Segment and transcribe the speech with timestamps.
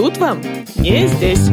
[0.00, 0.40] тут вам
[0.76, 1.50] не здесь.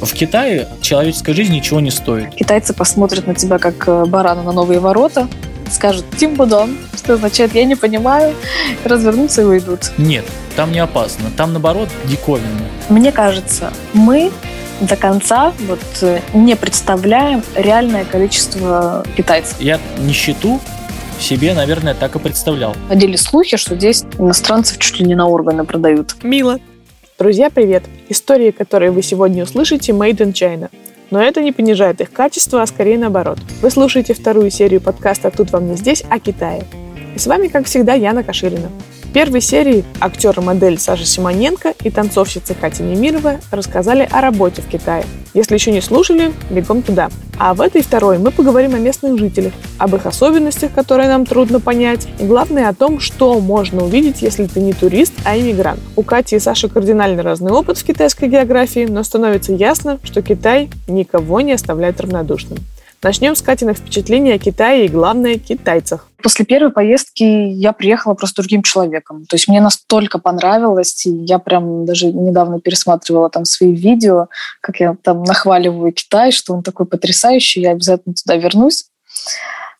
[0.00, 2.32] В Китае человеческая жизнь ничего не стоит.
[2.36, 5.26] Китайцы посмотрят на тебя как э, барана на новые ворота,
[5.68, 8.36] скажут «Тимбудон», что означает «я не понимаю»,
[8.84, 9.90] развернутся и уйдут.
[9.98, 10.24] Нет,
[10.54, 11.24] там не опасно.
[11.36, 12.68] Там, наоборот, диковинно.
[12.88, 14.30] Мне кажется, мы
[14.80, 19.60] до конца вот э, не представляем реальное количество китайцев.
[19.60, 20.60] Я нищету
[21.20, 22.74] себе, наверное, так и представлял.
[22.88, 26.16] Ходили слухи, что здесь иностранцев чуть ли не на органы продают.
[26.22, 26.58] Мило.
[27.18, 27.84] Друзья, привет!
[28.08, 30.70] Истории, которые вы сегодня услышите, made in China.
[31.10, 33.38] Но это не понижает их качество, а скорее наоборот.
[33.60, 36.64] Вы слушаете вторую серию подкаста «Тут вам не здесь» о Китае.
[37.14, 38.70] И с вами, как всегда, Яна Каширина.
[39.12, 44.62] В первой серии актер и модель Саша Симоненко и танцовщица Катя Немирова рассказали о работе
[44.62, 45.04] в Китае.
[45.34, 47.10] Если еще не слушали, бегом туда.
[47.38, 51.60] А в этой второй мы поговорим о местных жителях, об их особенностях, которые нам трудно
[51.60, 55.80] понять, и главное о том, что можно увидеть, если ты не турист, а иммигрант.
[55.94, 60.70] У Кати и Саши кардинально разный опыт в китайской географии, но становится ясно, что Китай
[60.88, 62.60] никого не оставляет равнодушным.
[63.04, 66.06] Начнем с Катиных впечатлений о Китае и, главное, китайцах.
[66.22, 69.26] После первой поездки я приехала просто другим человеком.
[69.26, 74.28] То есть мне настолько понравилось, и я прям даже недавно пересматривала там свои видео,
[74.60, 78.84] как я там нахваливаю Китай, что он такой потрясающий, я обязательно туда вернусь.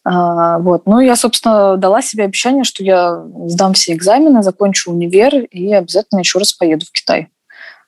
[0.05, 0.87] А, вот.
[0.87, 6.19] Ну, я, собственно, дала себе обещание, что я сдам все экзамены, закончу универ и обязательно
[6.19, 7.29] еще раз поеду в Китай.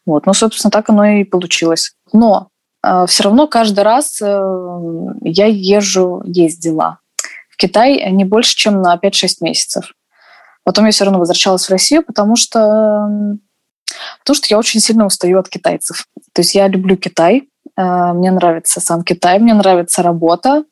[0.06, 0.26] Вот.
[0.26, 1.94] Ну, собственно, так оно и получилось.
[2.12, 2.50] Но
[3.06, 4.40] все равно каждый раз э,
[5.22, 6.98] я езжу, ездила
[7.48, 9.92] в Китай не больше, чем на 5-6 месяцев.
[10.64, 13.06] Потом я все равно возвращалась в Россию, потому что,
[14.20, 16.06] потому что я очень сильно устаю от китайцев.
[16.32, 20.64] То есть я люблю Китай, э, мне нравится сам Китай, мне нравится работа,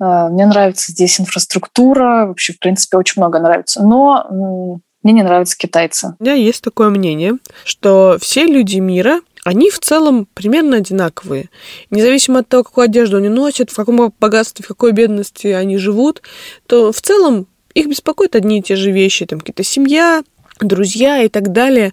[0.00, 3.82] э, мне нравится здесь инфраструктура, вообще, в принципе, очень много нравится.
[3.82, 6.14] Но мне не нравятся китайцы.
[6.18, 7.34] У меня есть такое мнение,
[7.64, 11.50] что все люди мира они в целом примерно одинаковые.
[11.90, 16.22] Независимо от того, какую одежду они носят, в каком богатстве, в какой бедности они живут,
[16.66, 19.26] то в целом их беспокоят одни и те же вещи.
[19.26, 20.22] Там какая-то семья,
[20.64, 21.92] друзья и так далее.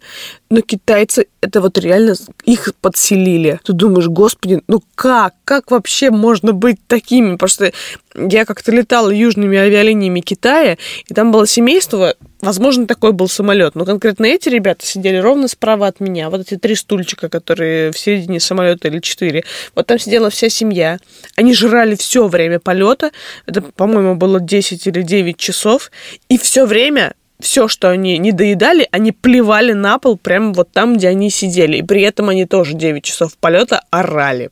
[0.49, 3.59] Но китайцы, это вот реально их подселили.
[3.63, 5.33] Ты думаешь, господи, ну как?
[5.43, 7.35] Как вообще можно быть такими?
[7.35, 7.73] Просто
[8.15, 10.77] я как-то летала южными авиалиниями Китая,
[11.07, 15.87] и там было семейство, возможно, такой был самолет, но конкретно эти ребята сидели ровно справа
[15.87, 16.29] от меня.
[16.29, 19.43] Вот эти три стульчика, которые в середине самолета или четыре.
[19.75, 20.99] Вот там сидела вся семья.
[21.35, 23.11] Они жрали все время полета.
[23.45, 25.91] Это, по-моему, было 10 или 9 часов.
[26.29, 30.97] И все время все, что они не доедали, они плевали на пол прямо вот там,
[30.97, 31.77] где они сидели.
[31.77, 34.49] И при этом они тоже 9 часов полета орали.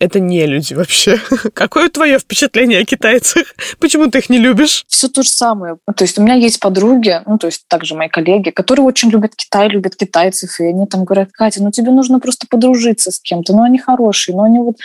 [0.00, 1.20] Это не люди вообще.
[1.54, 3.46] Какое твое впечатление о китайцах?
[3.80, 4.84] Почему ты их не любишь?
[4.86, 5.78] Все то же самое.
[5.96, 9.34] То есть у меня есть подруги, ну, то есть также мои коллеги, которые очень любят
[9.34, 13.52] Китай, любят китайцев, и они там говорят, Катя, ну тебе нужно просто подружиться с кем-то,
[13.52, 14.76] ну они хорошие, ну они вот,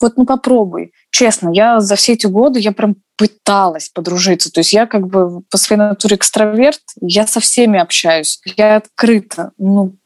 [0.00, 0.92] вот ну попробуй.
[1.10, 4.50] Честно, я за все эти годы, я прям пыталась подружиться.
[4.50, 9.52] То есть я как бы по своей натуре экстраверт, я со всеми общаюсь, я открыта.
[9.58, 9.96] Ну,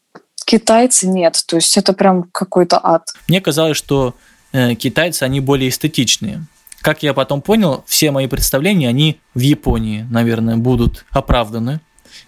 [0.45, 1.43] китайцы нет.
[1.47, 3.09] То есть это прям какой-то ад.
[3.29, 4.15] Мне казалось, что
[4.53, 6.45] э, китайцы, они более эстетичные.
[6.81, 11.81] Как я потом понял, все мои представления, они в Японии, наверное, будут оправданы.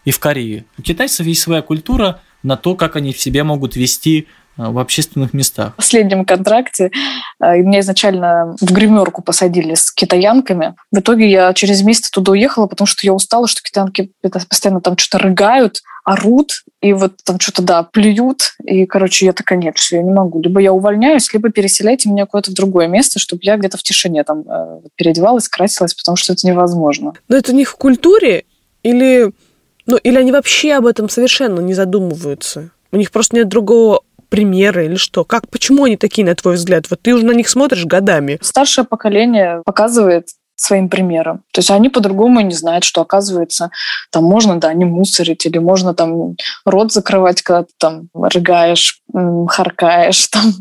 [0.04, 0.64] И в Корее.
[0.78, 4.28] У китайцев есть своя культура на то, как они в себя могут вести
[4.69, 5.72] в общественных местах.
[5.75, 6.91] В последнем контракте
[7.41, 10.75] э, меня изначально в гримерку посадили с китаянками.
[10.93, 14.97] В итоге я через месяц туда уехала, потому что я устала, что китаянки постоянно там
[14.98, 18.54] что-то рыгают, орут, и вот там что-то, да, плюют.
[18.65, 20.41] И, короче, я такая, нет, все, я не могу.
[20.41, 24.25] Либо я увольняюсь, либо переселяйте меня куда-то в другое место, чтобы я где-то в тишине
[24.25, 27.12] там э, переодевалась, красилась, потому что это невозможно.
[27.28, 28.44] Но это у них в культуре
[28.82, 29.32] или...
[29.87, 32.71] Ну, или они вообще об этом совершенно не задумываются?
[32.92, 35.24] У них просто нет другого примеры или что?
[35.24, 36.86] Как, почему они такие, на твой взгляд?
[36.88, 38.38] Вот ты уже на них смотришь годами.
[38.41, 40.28] Старшее поколение показывает
[40.60, 41.39] своим примером.
[41.53, 43.71] То есть они по-другому не знают, что оказывается
[44.10, 46.36] там можно, да, не мусорить, или можно там
[46.66, 49.01] рот закрывать, когда ты там рыгаешь,
[49.48, 50.53] харкаешь, там,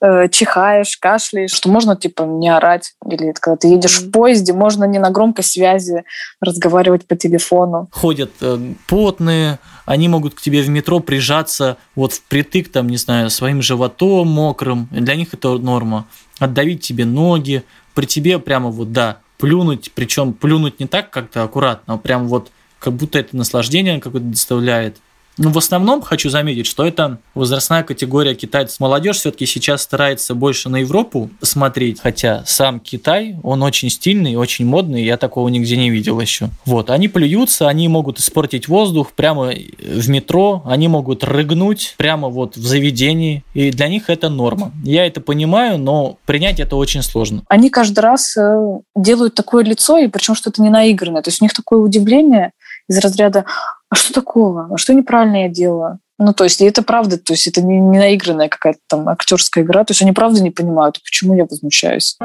[0.00, 4.84] э, чихаешь, кашляешь, что можно типа не орать, или когда ты едешь в поезде, можно
[4.84, 6.04] не на громкой связи
[6.40, 7.88] разговаривать по телефону.
[7.92, 8.58] Ходят э,
[8.88, 14.28] потные, они могут к тебе в метро прижаться вот впритык, там, не знаю, своим животом
[14.28, 14.88] мокрым.
[14.90, 16.06] Для них это норма.
[16.38, 17.64] Отдавить тебе ноги,
[17.98, 22.52] при тебе прямо вот, да, плюнуть, причем плюнуть не так как-то аккуратно, а прям вот
[22.78, 24.98] как будто это наслаждение какое-то доставляет.
[25.38, 28.80] Ну, в основном хочу заметить, что это возрастная категория китайцев.
[28.80, 34.66] Молодежь все-таки сейчас старается больше на Европу смотреть, хотя сам Китай, он очень стильный, очень
[34.66, 36.48] модный, я такого нигде не видел еще.
[36.64, 42.56] Вот, они плюются, они могут испортить воздух прямо в метро, они могут рыгнуть прямо вот
[42.56, 44.72] в заведении, и для них это норма.
[44.84, 47.44] Я это понимаю, но принять это очень сложно.
[47.48, 51.22] Они каждый раз э, делают такое лицо, и причем что-то не наигранное.
[51.22, 52.50] То есть у них такое удивление
[52.88, 53.44] из разряда
[53.90, 54.68] а что такого?
[54.72, 55.98] А что неправильно я делаю?
[56.18, 59.62] Ну, то есть, и это правда, то есть это не, не наигранная какая-то там актерская
[59.62, 62.16] игра, то есть они правда не понимают, почему я возмущаюсь.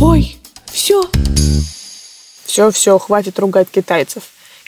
[0.00, 0.36] Ой,
[0.66, 1.02] все.
[2.46, 4.22] Все, все, хватит ругать китайцев.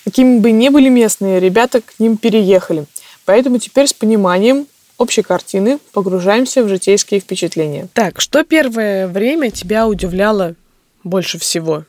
[0.04, 2.84] Какими бы ни были местные, ребята к ним переехали.
[3.24, 4.66] Поэтому теперь с пониманием
[4.98, 7.88] общей картины погружаемся в житейские впечатления.
[7.94, 10.56] Так, что первое время тебя удивляло
[11.04, 11.84] больше всего?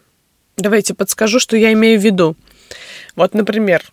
[0.58, 2.36] Давайте подскажу, что я имею в виду.
[3.16, 3.84] Вот, например,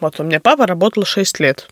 [0.00, 1.68] вот у меня папа работал 6 лет.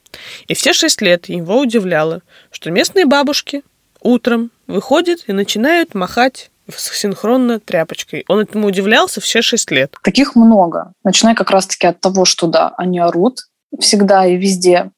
[0.46, 3.62] И все 6 лет его удивляло, что местные бабушки
[4.00, 8.24] утром выходят и начинают махать синхронно тряпочкой.
[8.28, 9.96] Он этому удивлялся все 6 лет.
[10.02, 10.92] Таких много.
[11.02, 13.40] Начиная как раз-таки от того, что да, они орут
[13.78, 14.90] всегда и везде,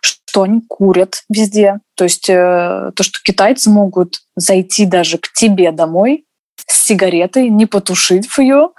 [0.00, 1.78] что они курят везде.
[1.94, 6.24] То есть э, то, что китайцы могут зайти даже к тебе домой
[6.66, 8.70] с сигаретой, не потушив ее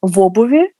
[0.00, 0.72] в обуви,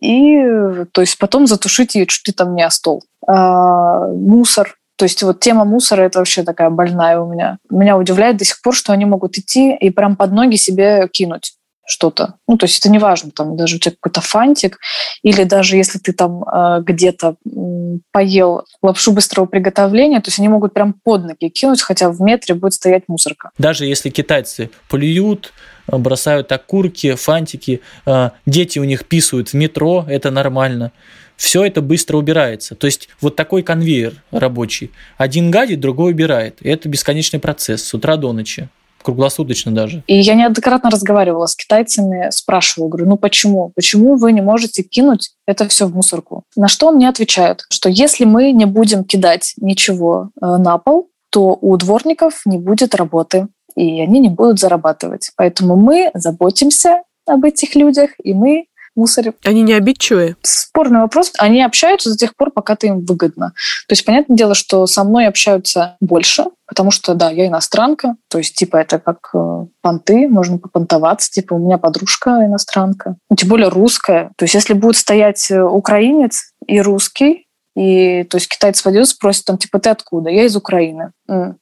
[0.00, 3.04] и то есть потом затушить ее чуть ли там не о стол.
[3.26, 4.76] А, мусор.
[4.96, 7.58] То есть вот тема мусора это вообще такая больная у меня.
[7.70, 11.54] Меня удивляет до сих пор, что они могут идти и прям под ноги себе кинуть
[11.86, 12.34] что-то.
[12.48, 14.78] Ну, то есть это не важно, там даже у тебя какой-то фантик,
[15.22, 20.48] или даже если ты там э, где-то э, поел лапшу быстрого приготовления, то есть они
[20.48, 23.50] могут прям под ноги кинуть, хотя в метре будет стоять мусорка.
[23.56, 25.52] Даже если китайцы плюют,
[25.86, 30.92] бросают окурки, фантики, э, дети у них писают в метро, это нормально.
[31.36, 32.74] Все это быстро убирается.
[32.74, 34.90] То есть вот такой конвейер рабочий.
[35.18, 36.58] Один гадит, другой убирает.
[36.62, 38.68] И это бесконечный процесс с утра до ночи
[39.06, 40.02] круглосуточно даже.
[40.08, 43.70] И я неоднократно разговаривала с китайцами, спрашивала, говорю, ну почему?
[43.76, 46.42] Почему вы не можете кинуть это все в мусорку?
[46.56, 51.56] На что мне отвечают, что если мы не будем кидать ничего э, на пол, то
[51.60, 55.30] у дворников не будет работы и они не будут зарабатывать.
[55.36, 59.34] Поэтому мы заботимся об этих людях, и мы мусорим.
[59.44, 60.36] Они не обидчивые?
[60.42, 61.32] Спорный вопрос.
[61.38, 63.52] Они общаются до тех пор, пока это им выгодно.
[63.88, 68.38] То есть, понятное дело, что со мной общаются больше, потому что, да, я иностранка, то
[68.38, 73.50] есть, типа, это как э, понты, можно попонтоваться, типа, у меня подружка иностранка, ну, тем
[73.50, 74.32] более русская.
[74.36, 77.46] То есть, если будет стоять э, украинец и русский,
[77.76, 80.30] и, то есть, китайец пойдет, спросит, там, типа, ты откуда?
[80.30, 81.12] Я из Украины.
[81.28, 81.58] М,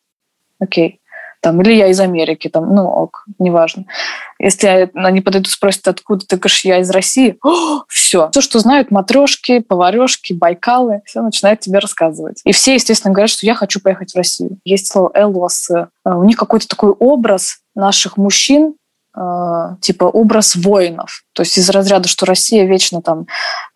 [0.61, 1.01] окей
[1.45, 3.85] там, или я из Америки, там, ну, ок, неважно.
[4.39, 7.39] Если они подойдут, спросят, откуда ты говоришь, я из России,
[7.89, 8.31] все.
[8.31, 12.41] Все, что знают матрешки, поварешки, байкалы, все начинают тебе рассказывать.
[12.47, 14.57] И все, естественно, говорят, что я хочу поехать в Россию.
[14.65, 18.77] Есть слово «элос», э, у них какой-то такой образ наших мужчин,
[19.15, 19.21] э,
[19.83, 21.25] типа образ воинов.
[21.35, 23.27] То есть из разряда, что Россия вечно там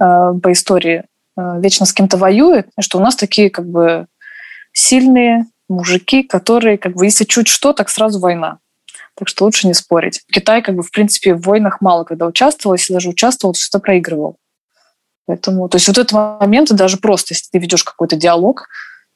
[0.00, 1.04] э, по истории
[1.36, 4.06] вечно с кем-то воюет, что у нас такие как бы
[4.72, 8.58] сильные, мужики, которые, как бы, если чуть что, так сразу война.
[9.14, 10.22] Так что лучше не спорить.
[10.30, 13.80] Китай, как бы, в принципе, в войнах мало когда участвовал, если даже участвовал, то всегда
[13.80, 14.36] проигрывал.
[15.26, 18.68] Поэтому, то есть вот этот момент, даже просто, если ты ведешь какой-то диалог,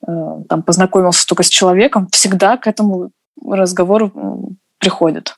[0.07, 0.13] э,
[0.49, 5.37] там, познакомился только с человеком, всегда к этому разговору приходит.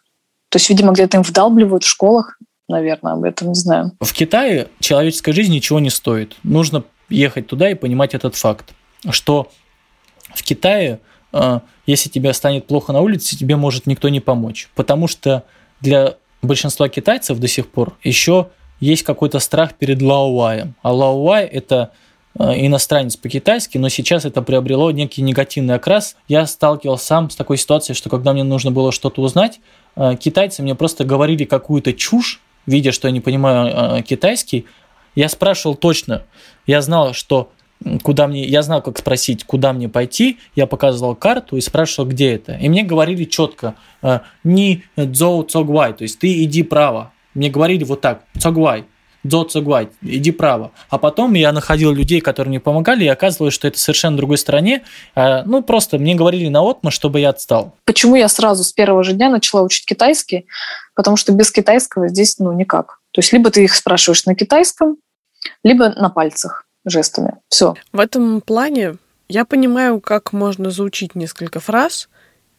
[0.48, 3.92] То есть, видимо, где-то им вдалбливают в школах, наверное, об этом не знаю.
[4.00, 6.36] В Китае человеческая жизнь ничего не стоит.
[6.42, 8.72] Нужно ехать туда и понимать этот факт,
[9.10, 9.50] что
[10.34, 11.00] в Китае,
[11.32, 14.68] э, если тебе станет плохо на улице, тебе может никто не помочь.
[14.74, 15.44] Потому что
[15.80, 18.48] для большинства китайцев до сих пор еще
[18.80, 20.74] есть какой-то страх перед лаоваем.
[20.82, 21.90] А лаовай– это
[22.38, 26.16] э, иностранец по-китайски, но сейчас это приобрело некий негативный окрас.
[26.28, 29.60] Я сталкивался сам с такой ситуацией, что когда мне нужно было что-то узнать,
[29.96, 34.66] э, китайцы мне просто говорили какую-то чушь, видя, что я не понимаю китайский.
[35.14, 36.22] Я спрашивал точно.
[36.66, 37.50] Я знал, что
[38.02, 42.34] куда мне, я знал, как спросить, куда мне пойти, я показывал карту и спрашивал, где
[42.34, 42.54] это.
[42.54, 47.12] И мне говорили четко, э, не дзоу цогвай, то есть ты иди право.
[47.34, 48.84] Мне говорили вот так, цогвай,
[49.24, 50.70] дзо цогвай, иди право.
[50.88, 54.82] А потом я находил людей, которые мне помогали, и оказывалось, что это совершенно другой стране.
[55.14, 57.74] Э, ну, просто мне говорили на отма, чтобы я отстал.
[57.84, 60.46] Почему я сразу с первого же дня начала учить китайский?
[60.94, 63.00] Потому что без китайского здесь, ну, никак.
[63.12, 64.96] То есть либо ты их спрашиваешь на китайском,
[65.62, 67.38] либо на пальцах жестами.
[67.48, 67.74] Все.
[67.92, 68.96] В этом плане
[69.28, 72.08] я понимаю, как можно заучить несколько фраз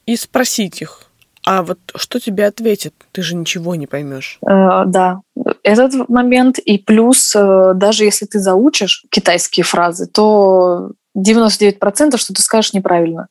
[0.05, 1.03] и спросить их.
[1.45, 2.93] А вот что тебе ответит?
[3.11, 4.39] Ты же ничего не поймешь.
[4.41, 5.21] Э, да,
[5.61, 6.57] этот момент.
[6.57, 13.27] И плюс, э, даже если ты заучишь китайские фразы, то 99% что ты скажешь неправильно.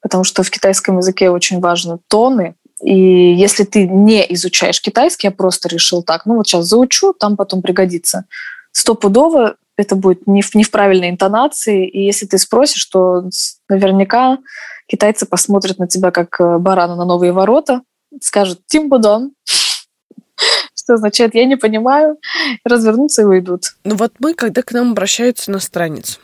[0.00, 2.54] Потому что в китайском языке очень важны тоны.
[2.82, 7.36] И если ты не изучаешь китайский, я просто решил так, ну вот сейчас заучу, там
[7.36, 8.24] потом пригодится.
[8.72, 11.88] Стопудово это будет не в, не в правильной интонации.
[11.88, 13.24] И если ты спросишь, то
[13.68, 14.38] наверняка
[14.86, 17.82] китайцы посмотрят на тебя как э, барана на новые ворота,
[18.20, 19.32] скажут «Тимбудон»,
[20.74, 22.18] что означает «я не понимаю»,
[22.64, 23.74] развернутся и уйдут.
[23.84, 26.20] Ну вот мы, когда к нам обращаются иностранец,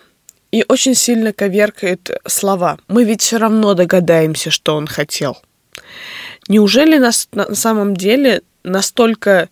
[0.51, 5.39] и очень сильно коверкает слова, мы ведь все равно догадаемся, что он хотел.
[6.49, 9.49] Неужели нас на самом деле настолько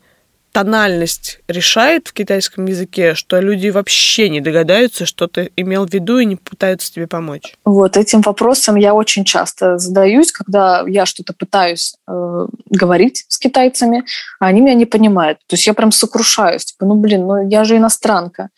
[0.56, 6.16] тональность решает в китайском языке, что люди вообще не догадаются, что ты имел в виду
[6.16, 7.54] и не пытаются тебе помочь?
[7.66, 14.06] Вот этим вопросом я очень часто задаюсь, когда я что-то пытаюсь э, говорить с китайцами,
[14.40, 15.40] а они меня не понимают.
[15.46, 18.48] То есть я прям сокрушаюсь, типа, ну блин, ну я же иностранка,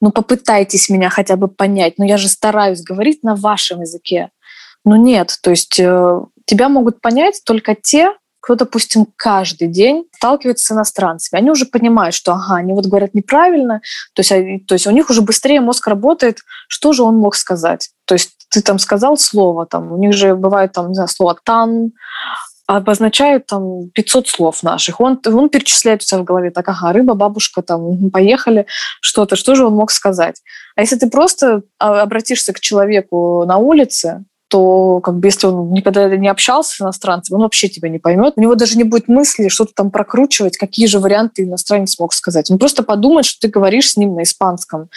[0.00, 4.30] ну попытайтесь меня хотя бы понять, ну я же стараюсь говорить на вашем языке.
[4.84, 8.10] Ну нет, то есть э, тебя могут понять только те,
[8.44, 13.14] кто, допустим, каждый день сталкивается с иностранцами, они уже понимают, что ага, они вот говорят
[13.14, 13.80] неправильно,
[14.12, 17.88] то есть, то есть у них уже быстрее мозг работает, что же он мог сказать.
[18.04, 21.38] То есть ты там сказал слово, там, у них же бывает там, не знаю, слово
[21.42, 21.92] «тан»,
[22.66, 25.00] обозначают там 500 слов наших.
[25.00, 28.66] Он, он перечисляет у себя в голове, так, ага, рыба, бабушка, там, поехали,
[29.00, 30.42] что-то, что же он мог сказать.
[30.76, 34.24] А если ты просто а, обратишься к человеку на улице,
[34.54, 38.34] то как бы если он никогда не общался с иностранцем, он вообще тебя не поймет.
[38.36, 42.52] У него даже не будет мысли что-то там прокручивать, какие же варианты иностранец мог сказать.
[42.52, 44.90] Он просто подумает, что ты говоришь с ним на испанском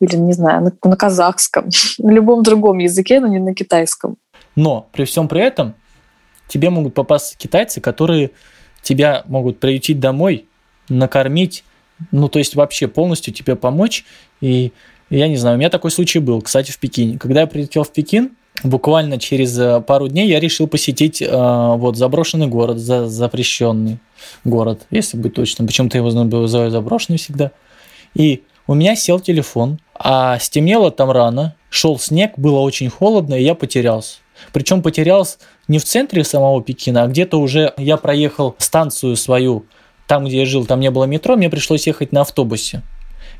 [0.00, 4.16] или, не знаю, на, на казахском, на любом другом языке, но не на китайском.
[4.56, 5.76] Но при всем при этом
[6.48, 8.32] тебе могут попасться китайцы, которые
[8.82, 10.48] тебя могут приютить домой,
[10.88, 11.62] накормить,
[12.10, 14.04] ну, то есть вообще полностью тебе помочь.
[14.40, 14.72] И
[15.10, 17.18] я не знаю, у меня такой случай был, кстати, в Пекине.
[17.18, 18.32] Когда я прилетел в Пекин,
[18.64, 23.98] буквально через э, пару дней я решил посетить э, вот заброшенный город, за, запрещенный
[24.44, 25.66] город, если быть точным.
[25.66, 27.52] Почему-то его называют заброшенный всегда.
[28.14, 33.44] И у меня сел телефон, а стемнело там рано, шел снег, было очень холодно, и
[33.44, 34.18] я потерялся.
[34.52, 39.66] Причем потерялся не в центре самого Пекина, а где-то уже я проехал станцию свою,
[40.06, 42.82] там, где я жил, там не было метро, мне пришлось ехать на автобусе.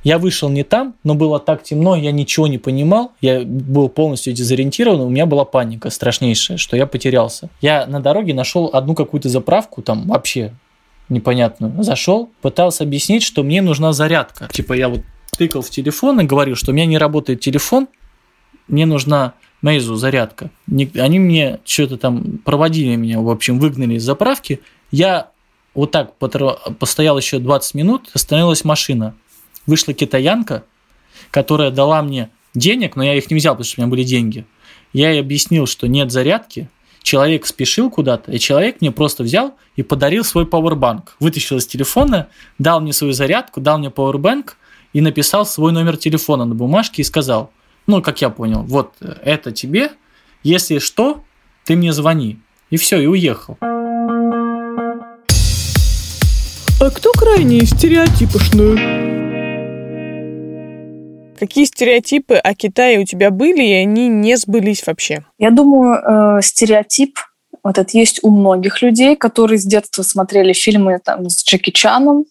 [0.06, 4.32] Я вышел не там, но было так темно, я ничего не понимал, я был полностью
[4.32, 7.50] дезориентирован, у меня была паника страшнейшая, что я потерялся.
[7.60, 10.54] Я на дороге нашел одну какую-то заправку, там вообще
[11.08, 11.82] непонятную.
[11.82, 14.46] Зашел, пытался объяснить, что мне нужна зарядка.
[14.52, 15.00] Типа я вот
[15.36, 17.88] тыкал в телефон и говорил, что у меня не работает телефон,
[18.68, 20.50] мне нужна Мейзу зарядка.
[20.68, 24.60] Они мне что-то там проводили меня, в общем, выгнали из заправки.
[24.92, 25.30] Я
[25.74, 29.16] вот так постоял еще 20 минут, остановилась машина
[29.66, 30.64] вышла китаянка,
[31.30, 34.46] которая дала мне денег, но я их не взял, потому что у меня были деньги.
[34.92, 36.68] Я ей объяснил, что нет зарядки,
[37.02, 41.16] человек спешил куда-то, и человек мне просто взял и подарил свой пауэрбанк.
[41.20, 44.56] Вытащил из телефона, дал мне свою зарядку, дал мне пауэрбанк
[44.92, 47.52] и написал свой номер телефона на бумажке и сказал,
[47.86, 49.92] ну, как я понял, вот это тебе,
[50.42, 51.22] если что,
[51.64, 52.38] ты мне звони.
[52.70, 53.56] И все, и уехал.
[56.78, 59.15] А кто крайне стереотипошный?
[61.38, 65.24] Какие стереотипы о Китае у тебя были, и они не сбылись вообще?
[65.38, 67.18] Я думаю, э, стереотип
[67.66, 72.24] вот это есть у многих людей, которые с детства смотрели фильмы там, с Джеки Чаном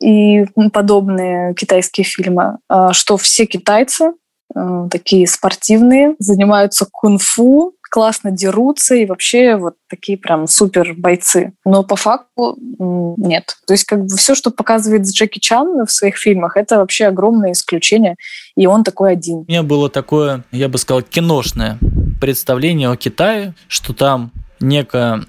[0.00, 4.12] и подобные китайские фильмы, э, что все китайцы
[4.54, 11.52] э, такие спортивные, занимаются кунг-фу, классно дерутся и вообще вот такие прям супер бойцы.
[11.64, 13.56] Но по факту нет.
[13.68, 17.52] То есть как бы все, что показывает Джеки Чан в своих фильмах, это вообще огромное
[17.52, 18.16] исключение,
[18.56, 19.36] и он такой один.
[19.36, 21.78] У меня было такое, я бы сказал, киношное
[22.20, 25.22] представление о Китае, что там некая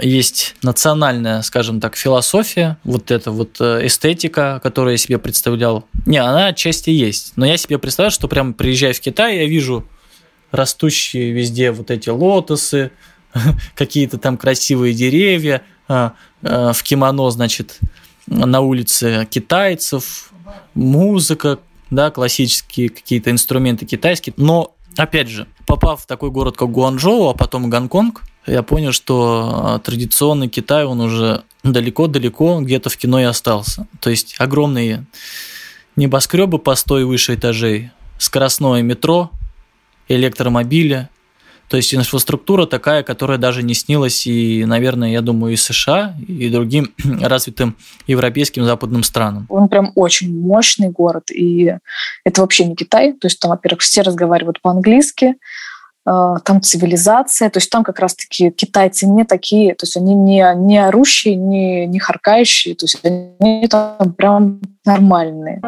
[0.00, 5.84] есть национальная, скажем так, философия, вот эта вот э, эстетика, которую я себе представлял.
[6.06, 9.84] Не, она отчасти есть, но я себе представляю, что прям приезжая в Китай, я вижу
[10.50, 12.90] растущие везде вот эти лотосы,
[13.74, 17.78] какие-то там красивые деревья, а, а, в кимоно, значит,
[18.26, 20.32] на улице китайцев,
[20.74, 21.58] музыка,
[21.90, 24.34] да, классические какие-то инструменты китайские.
[24.36, 29.50] Но, опять же, попав в такой город, как Гуанчжоу, а потом Гонконг, я понял, что
[29.52, 33.86] а, традиционный Китай, он уже далеко-далеко где-то в кино и остался.
[34.00, 35.04] То есть огромные
[35.96, 39.30] небоскребы по 100 и выше этажей, скоростное метро,
[40.08, 41.08] электромобили,
[41.68, 46.48] То есть инфраструктура такая, которая даже не снилась и, наверное, я думаю, и США, и
[46.48, 49.46] другим развитым европейским западным странам.
[49.50, 51.76] Он прям очень мощный город, и
[52.24, 53.12] это вообще не Китай.
[53.12, 55.34] То есть там, во-первых, все разговаривают по-английски,
[56.10, 60.42] а, там цивилизация, то есть там как раз-таки китайцы не такие, то есть они не,
[60.56, 65.60] не орущие, не, не харкающие, то есть они там прям нормальные.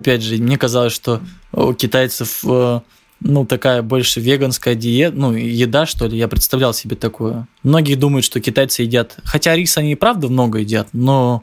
[0.00, 1.20] Опять же, мне казалось, что
[1.52, 2.80] у китайцев э,
[3.20, 7.46] ну, такая больше веганская диета, ну, еда, что ли, я представлял себе такое.
[7.62, 11.42] Многие думают, что китайцы едят, хотя рис они и правда много едят, но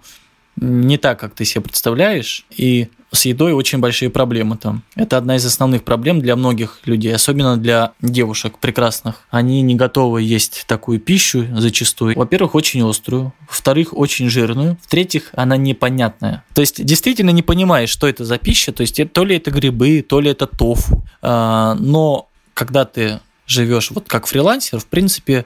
[0.58, 4.84] не так, как ты себе представляешь, и с едой очень большие проблемы там.
[4.96, 9.22] Это одна из основных проблем для многих людей, особенно для девушек прекрасных.
[9.30, 12.18] Они не готовы есть такую пищу зачастую.
[12.18, 16.44] Во-первых, очень острую, во-вторых, очень жирную, в-третьих, она непонятная.
[16.54, 20.06] То есть действительно не понимаешь, что это за пища, то есть то ли это грибы,
[20.08, 21.04] то ли это тофу.
[21.22, 25.46] А, но когда ты живешь вот как фрилансер, в принципе,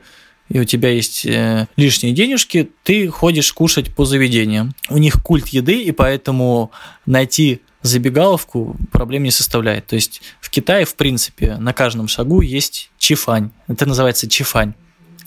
[0.49, 4.75] и у тебя есть э, лишние денежки, ты ходишь кушать по заведениям.
[4.89, 6.71] У них культ еды, и поэтому
[7.05, 9.87] найти забегаловку проблем не составляет.
[9.87, 13.51] То есть в Китае, в принципе, на каждом шагу есть чифань.
[13.67, 14.73] Это называется чифань.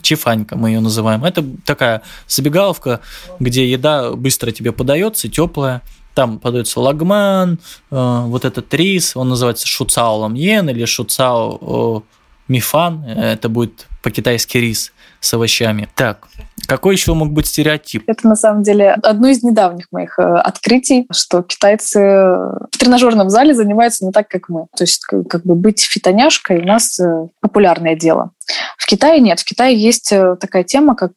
[0.01, 1.25] Чифанька мы ее называем.
[1.25, 3.01] Это такая забегаловка,
[3.39, 5.81] где еда быстро тебе подается, теплая.
[6.15, 7.59] Там подается лагман,
[7.91, 12.03] э, вот этот рис, он называется шуцао ламьен или шуцао
[12.47, 13.03] мифан.
[13.03, 15.87] Это будет по-китайски рис с овощами.
[15.95, 16.27] Так,
[16.67, 18.03] какой еще мог быть стереотип?
[18.07, 23.53] Это на самом деле одно из недавних моих э, открытий, что китайцы в тренажерном зале
[23.53, 24.67] занимаются не так, как мы.
[24.75, 28.31] То есть как бы быть фитоняшкой у нас э, популярное дело.
[28.77, 29.39] В Китае нет.
[29.39, 31.11] В Китае есть э, такая тема, как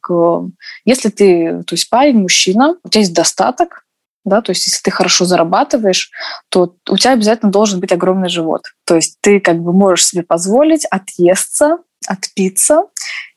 [0.85, 3.83] если ты, то есть парень, мужчина, у тебя есть достаток,
[4.25, 6.11] да, то есть если ты хорошо зарабатываешь,
[6.49, 8.61] то у тебя обязательно должен быть огромный живот.
[8.85, 12.85] То есть ты как бы можешь себе позволить отъесться, отпиться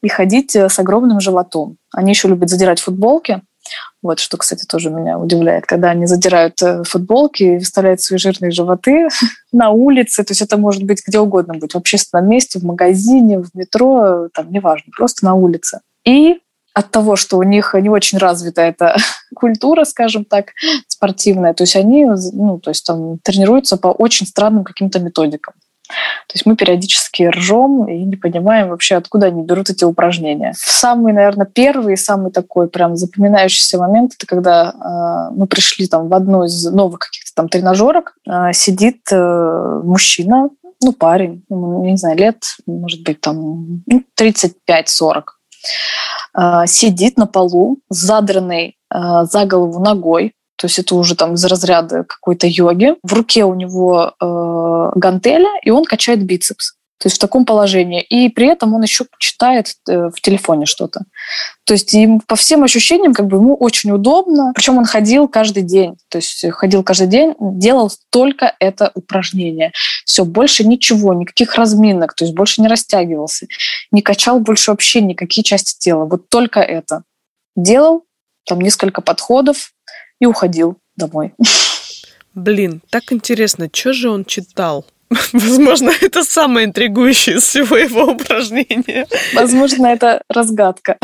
[0.02, 1.76] и ходить э, с огромным животом.
[1.92, 3.42] Они еще любят задирать футболки.
[4.02, 8.50] Вот, что, кстати, тоже меня удивляет, когда они задирают э, футболки и выставляют свои жирные
[8.50, 9.08] животы
[9.52, 10.22] на улице.
[10.24, 14.28] То есть это может быть где угодно быть, в общественном месте, в магазине, в метро,
[14.32, 15.80] там, неважно, просто на улице.
[16.04, 16.38] И
[16.74, 18.96] от того, что у них не очень развита эта
[19.34, 20.52] культура, скажем так,
[20.88, 25.54] спортивная, то есть они ну, то есть там тренируются по очень странным каким-то методикам.
[25.88, 30.52] То есть мы периодически ржем и не понимаем вообще, откуда они берут эти упражнения.
[30.56, 36.08] Самый, наверное, первый и самый такой прям запоминающийся момент, это когда э, мы пришли там
[36.08, 40.50] в одну из новых каких-то там тренажерок, э, сидит э, мужчина,
[40.82, 45.22] ну, парень, ему, не знаю, лет, может быть, там ну, 35-40,
[46.38, 51.34] э, сидит на полу с задранной э, за голову ногой, то есть это уже там
[51.34, 52.94] из разряда какой-то йоги.
[53.02, 56.76] В руке у него э, гантеля, и он качает бицепс.
[56.98, 58.02] То есть в таком положении.
[58.02, 61.02] И при этом он еще читает э, в телефоне что-то.
[61.64, 64.52] То есть ему, по всем ощущениям как бы ему очень удобно.
[64.54, 65.96] Причем он ходил каждый день.
[66.08, 69.72] То есть ходил каждый день, делал только это упражнение.
[70.06, 72.14] Все, больше ничего, никаких разминок.
[72.14, 73.46] То есть больше не растягивался.
[73.90, 76.06] Не качал больше вообще никакие части тела.
[76.06, 77.02] Вот только это.
[77.56, 78.04] Делал
[78.46, 79.72] там несколько подходов,
[80.20, 81.34] и уходил домой.
[82.34, 84.86] Блин, так интересно, что же он читал?
[85.32, 89.06] Возможно, это самое интригующее из всего его упражнения.
[89.34, 90.98] Возможно, это разгадка.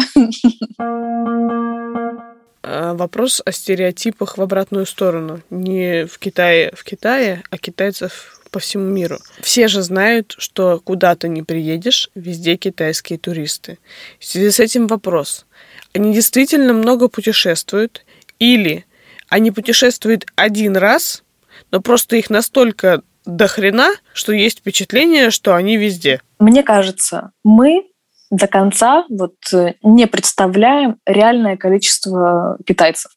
[2.64, 5.40] А, вопрос о стереотипах в обратную сторону.
[5.51, 9.18] Не в Китае, в Китае, а китайцев по всему миру.
[9.40, 13.79] Все же знают, что куда ты не приедешь, везде китайские туристы.
[14.20, 15.46] В связи с этим вопрос.
[15.94, 18.05] Они действительно много путешествуют
[18.38, 18.85] или
[19.33, 21.25] они путешествуют один раз,
[21.71, 26.21] но просто их настолько до хрена, что есть впечатление, что они везде.
[26.38, 27.87] Мне кажется, мы
[28.31, 33.12] до конца вот э, не представляем реальное количество китайцев.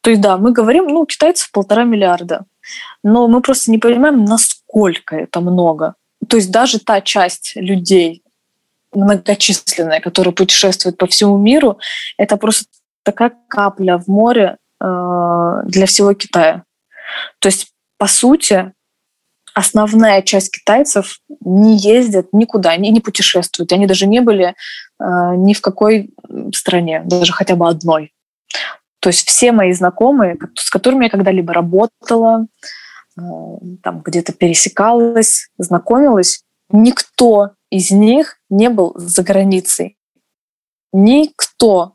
[0.00, 2.46] То есть, да, мы говорим, ну, китайцев полтора миллиарда,
[3.02, 5.94] но мы просто не понимаем, насколько это много.
[6.26, 8.22] То есть даже та часть людей,
[8.94, 11.78] многочисленная, которая путешествует по всему миру,
[12.16, 12.64] это просто
[13.02, 16.64] такая капля в море для всего Китая.
[17.38, 18.72] То есть, по сути,
[19.54, 23.72] основная часть китайцев не ездят никуда, они не путешествуют.
[23.72, 24.54] Они даже не были
[24.98, 25.04] э,
[25.36, 26.10] ни в какой
[26.54, 28.12] стране, даже хотя бы одной.
[29.00, 32.46] То есть все мои знакомые, с которыми я когда-либо работала,
[33.16, 33.20] э,
[33.82, 39.96] там где-то пересекалась, знакомилась, никто из них не был за границей.
[40.92, 41.92] Никто.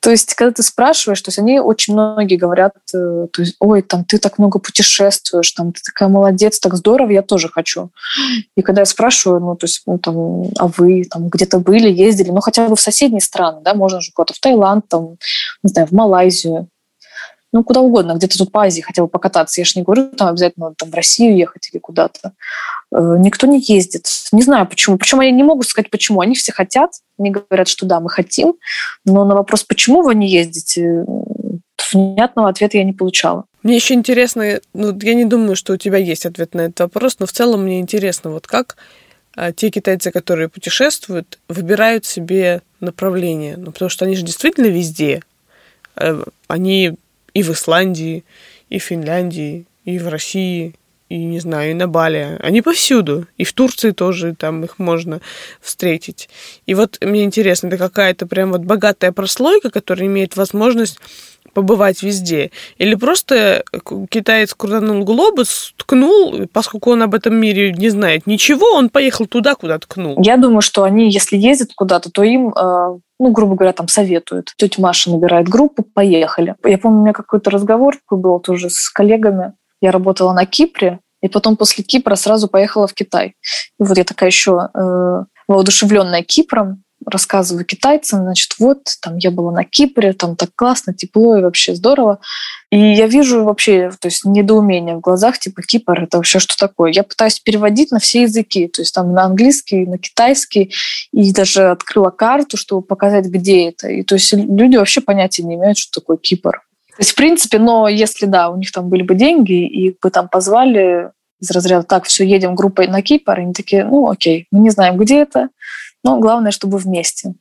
[0.00, 3.82] То есть, когда ты спрашиваешь, то есть они очень многие говорят, э, то есть, ой,
[3.82, 7.90] там ты так много путешествуешь, там ты такая молодец, так здорово, я тоже хочу.
[8.56, 12.30] И когда я спрашиваю, ну, то есть, ну, там, а вы там где-то были, ездили,
[12.30, 15.16] ну, хотя бы в соседние страны, да, можно же куда-то в Таиланд, там,
[15.62, 16.68] не знаю, в Малайзию,
[17.52, 19.60] ну, куда угодно, где-то тут по Азии хотел покататься.
[19.60, 22.32] Я же не говорю, там обязательно там, в Россию ехать или куда-то.
[22.92, 24.06] Э, никто не ездит.
[24.32, 24.98] Не знаю почему.
[24.98, 26.20] Причем я не могу сказать, почему.
[26.20, 26.90] Они все хотят.
[27.18, 28.54] Они говорят, что да, мы хотим.
[29.04, 31.04] Но на вопрос, почему вы не ездите,
[31.92, 33.44] внятного ответа я не получала.
[33.62, 37.18] Мне еще интересно, ну, я не думаю, что у тебя есть ответ на этот вопрос,
[37.18, 38.76] но в целом мне интересно, вот как
[39.36, 43.56] а, те китайцы, которые путешествуют, выбирают себе направление.
[43.56, 45.22] Ну, потому что они же действительно везде.
[45.96, 46.94] Э, они
[47.34, 48.24] и в Исландии,
[48.68, 50.74] и в Финляндии, и в России,
[51.10, 52.38] и, не знаю, и на Бали.
[52.40, 53.26] Они повсюду.
[53.36, 55.20] И в Турции тоже там их можно
[55.60, 56.28] встретить.
[56.66, 61.00] И вот мне интересно, это какая-то прям вот богатая прослойка, которая имеет возможность
[61.52, 62.50] побывать везде.
[62.78, 63.64] Или просто
[64.10, 69.54] китаец крутанул глобус, ткнул, поскольку он об этом мире не знает ничего, он поехал туда,
[69.54, 70.20] куда ткнул.
[70.22, 74.54] Я думаю, что они, если ездят куда-то, то им э, ну, грубо говоря, там советуют.
[74.56, 76.54] Тетя Маша набирает группу, поехали.
[76.64, 79.52] Я помню, у меня какой-то разговор был тоже с коллегами.
[79.82, 83.34] Я работала на Кипре, и потом после Кипра сразу поехала в Китай.
[83.78, 89.52] И вот я такая еще э, воодушевленная Кипром, рассказываю китайцам, значит, вот, там я была
[89.52, 92.20] на Кипре, там так классно, тепло и вообще здорово.
[92.70, 96.92] И я вижу вообще, то есть недоумение в глазах, типа, Кипр, это вообще что такое?
[96.92, 100.72] Я пытаюсь переводить на все языки, то есть там на английский, на китайский,
[101.12, 103.88] и даже открыла карту, чтобы показать, где это.
[103.88, 106.62] И то есть люди вообще понятия не имеют, что такое Кипр.
[106.90, 110.10] То есть, в принципе, но если, да, у них там были бы деньги, и бы
[110.10, 111.10] там позвали
[111.40, 114.98] из разряда, так, все, едем группой на Кипр, они такие, ну, окей, мы не знаем,
[114.98, 115.48] где это,
[116.02, 117.34] но главное, чтобы вместе.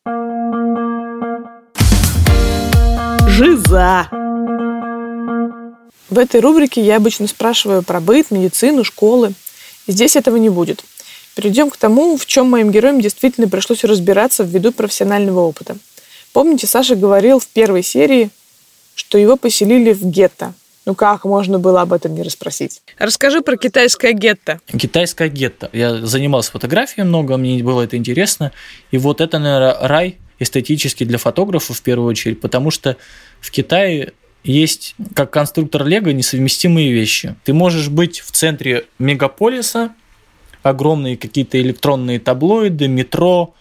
[3.28, 4.10] Жиза!
[6.10, 9.34] В этой рубрике я обычно спрашиваю про быт, медицину, школы.
[9.88, 10.84] здесь этого не будет.
[11.36, 15.78] Перейдем к тому, в чем моим героям действительно пришлось разбираться ввиду профессионального опыта.
[16.34, 18.30] Помните, Саша говорил в первой серии,
[18.96, 20.54] что его поселили в гетто.
[20.90, 22.82] Ну как можно было об этом не расспросить?
[22.98, 24.60] Расскажи про китайское гетто.
[24.66, 25.70] Китайское гетто.
[25.72, 28.52] Я занимался фотографией много, мне было это интересно.
[28.90, 32.98] И вот это, наверное, рай эстетический для фотографов в первую очередь, потому что
[33.40, 37.36] в Китае есть, как конструктор Лего, несовместимые вещи.
[37.44, 39.94] Ты можешь быть в центре мегаполиса,
[40.64, 43.54] огромные какие-то электронные таблоиды, метро,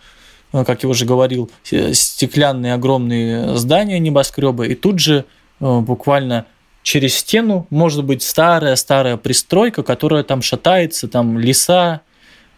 [0.54, 5.26] э, как я уже говорил, стеклянные огромные здания, небоскребы, и тут же
[5.60, 6.46] э, буквально
[6.88, 12.00] через стену может быть старая-старая пристройка, которая там шатается, там леса,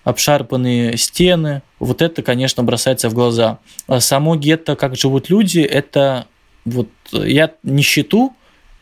[0.05, 1.63] обшарпанные стены.
[1.81, 3.59] Вот это, конечно, бросается в глаза.
[3.89, 6.27] А само гетто, как живут люди, это
[6.65, 8.33] вот я нищету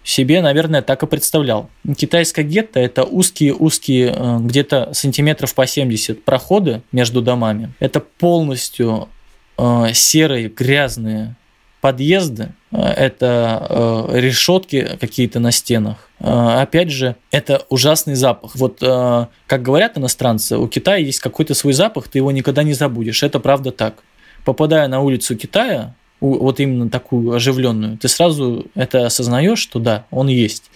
[0.05, 1.71] себе, наверное, так и представлял.
[1.97, 7.73] Китайское гетто– это узкие-узкие, э, где-то сантиметров по 70 проходы между домами.
[7.81, 9.09] Это полностью
[9.57, 11.37] э, серые, грязные
[11.81, 16.09] подъезды, э, это решетки какие-то на стенах.
[16.21, 18.57] Опять же, это ужасный запах.
[18.57, 23.23] Вот как говорят иностранцы, у Китая есть какой-то свой запах, ты его никогда не забудешь.
[23.23, 24.03] Это правда так.
[24.45, 30.27] Попадая на улицу Китая, вот именно такую оживленную, ты сразу это осознаешь, что да, он
[30.27, 30.71] есть.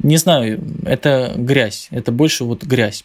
[0.00, 3.04] Не знаю, это грязь, это больше вот грязь.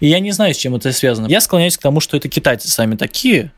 [0.00, 1.26] И я не знаю, с чем это связано.
[1.26, 3.50] Я склоняюсь к тому, что это китайцы сами такие.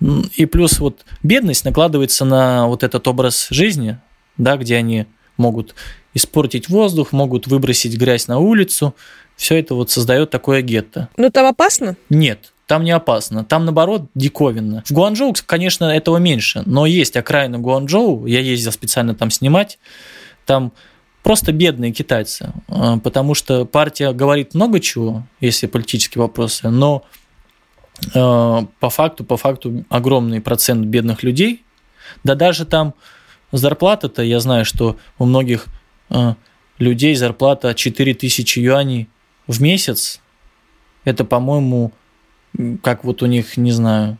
[0.00, 3.98] И плюс вот бедность накладывается на вот этот образ жизни,
[4.36, 5.06] да, где они
[5.36, 5.74] могут
[6.14, 8.94] испортить воздух, могут выбросить грязь на улицу.
[9.36, 11.08] Все это вот создает такое гетто.
[11.16, 11.96] Но там опасно?
[12.08, 13.44] Нет там не опасно.
[13.44, 14.84] Там, наоборот, диковинно.
[14.86, 19.80] В Гуанчжоу, конечно, этого меньше, но есть окраина Гуанчжоу, я ездил специально там снимать,
[20.46, 20.72] там
[21.24, 27.02] просто бедные китайцы, а, потому что партия говорит много чего, если политические вопросы, но
[28.12, 31.64] по факту, по факту огромный процент бедных людей,
[32.24, 32.94] да даже там
[33.52, 35.66] зарплата-то, я знаю, что у многих
[36.08, 36.36] а,
[36.78, 39.08] людей зарплата 4000 юаней
[39.46, 40.20] в месяц,
[41.04, 41.92] это, по-моему,
[42.82, 44.18] как вот у них, не знаю,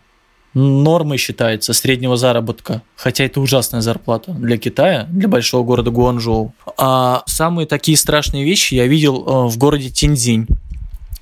[0.55, 6.55] нормой считается среднего заработка, хотя это ужасная зарплата для Китая, для большого города Гуанчжоу.
[6.77, 10.49] А самые такие страшные вещи я видел э, в городе Тинзинь.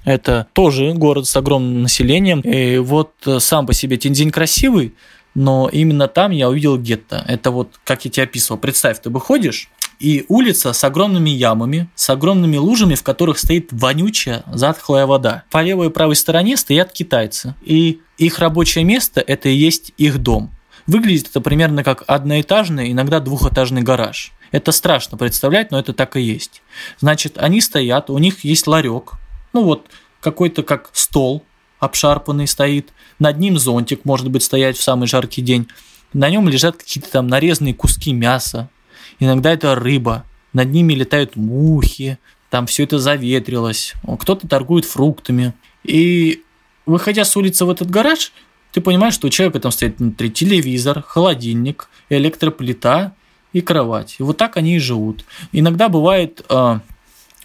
[0.09, 2.40] Это тоже город с огромным населением.
[2.40, 4.94] И вот э, сам по себе Тинзинь красивый,
[5.35, 7.23] но именно там я увидел гетто.
[7.29, 8.59] Это вот, как я тебе описывал.
[8.59, 9.68] Представь, ты выходишь,
[10.01, 15.42] и улица с огромными ямами, с огромными лужами, в которых стоит вонючая затхлая вода.
[15.51, 20.18] По левой и правой стороне стоят китайцы, и их рабочее место– это и есть их
[20.18, 20.51] дом.
[20.87, 24.33] Выглядит это примерно как одноэтажный, иногда двухэтажный гараж.
[24.53, 26.62] Это страшно представлять, но это так и есть.
[26.99, 29.18] Значит, они стоят, у них есть ларек,
[29.59, 29.87] ну вот
[30.21, 31.42] какой-то как стол
[31.81, 35.66] обшарпанный стоит, над ним зонтик может быть стоять в самый жаркий день,
[36.12, 38.71] на нем лежат какие-то там нарезанные куски мяса,
[39.18, 42.18] иногда это рыба, над ними летают мухи,
[42.51, 45.55] там все это заветрилось, кто-то торгует фруктами.
[45.83, 46.42] И
[46.87, 48.33] выходя с улицы в этот гараж,
[48.73, 53.12] ты понимаешь, что у человека там стоит внутри телевизор, холодильник, электроплита
[53.53, 54.16] и кровать.
[54.18, 55.25] И вот так они и живут.
[55.53, 56.81] Иногда бывает, а,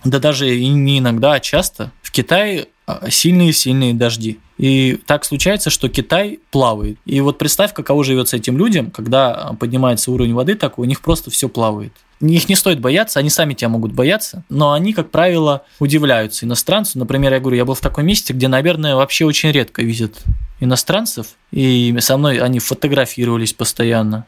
[0.04, 2.68] да даже и не иногда, а часто, в Китае
[3.10, 4.40] сильные-сильные дожди.
[4.58, 6.98] И так случается, что Китай плавает.
[7.06, 11.32] И вот представь, каково живется этим людям, когда поднимается уровень воды, так у них просто
[11.32, 11.94] все плавает.
[12.20, 17.00] Их не стоит бояться, они сами тебя могут бояться, но они, как правило, удивляются иностранцу.
[17.00, 20.22] Например, я говорю, я был в таком месте, где, наверное, вообще очень редко видят
[20.60, 24.26] иностранцев, и со мной они фотографировались постоянно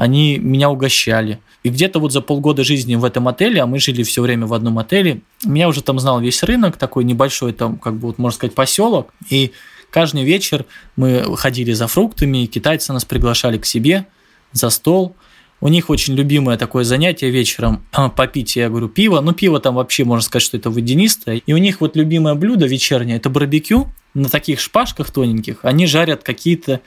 [0.00, 1.40] они меня угощали.
[1.62, 4.54] И где-то вот за полгода жизни в этом отеле, а мы жили все время в
[4.54, 8.34] одном отеле, меня уже там знал весь рынок, такой небольшой там, как бы, вот, можно
[8.34, 9.12] сказать, поселок.
[9.28, 9.52] И
[9.90, 10.64] каждый вечер
[10.96, 14.06] мы ходили за фруктами, и китайцы нас приглашали к себе
[14.52, 15.14] за стол.
[15.60, 19.20] У них очень любимое такое занятие вечером а, попить, я говорю, пиво.
[19.20, 21.42] Ну, пиво там вообще, можно сказать, что это водянистое.
[21.44, 25.58] И у них вот любимое блюдо вечернее– это барбекю на таких шпажках тоненьких.
[25.62, 26.80] Они жарят какие-то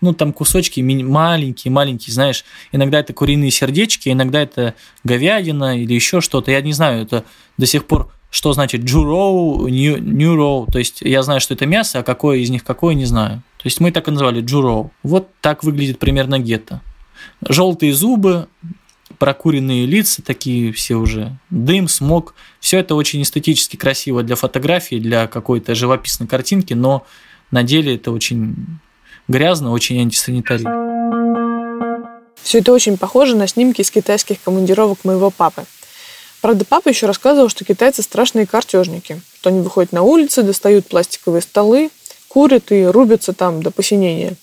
[0.00, 6.20] ну, там кусочки маленькие, маленькие, знаешь, иногда это куриные сердечки, иногда это говядина или еще
[6.20, 7.24] что-то, я не знаю, это
[7.58, 12.02] до сих пор, что значит джуроу, нюроу, то есть я знаю, что это мясо, а
[12.02, 13.42] какое из них какое, не знаю.
[13.58, 14.90] То есть мы так и называли джуроу.
[15.02, 16.80] Вот так выглядит примерно гетто.
[17.46, 18.48] Желтые зубы,
[19.18, 22.34] прокуренные лица такие все уже, дым, смог.
[22.60, 27.04] Все это очень эстетически красиво для фотографии, для какой-то живописной картинки, но
[27.50, 28.54] на деле это очень
[29.30, 30.68] грязно, очень антисанитария.
[32.42, 35.64] Все это очень похоже на снимки из китайских командировок моего папы.
[36.40, 41.42] Правда, папа еще рассказывал, что китайцы страшные картежники, что они выходят на улицы, достают пластиковые
[41.42, 41.90] столы,
[42.28, 44.34] курят и рубятся там до посинения.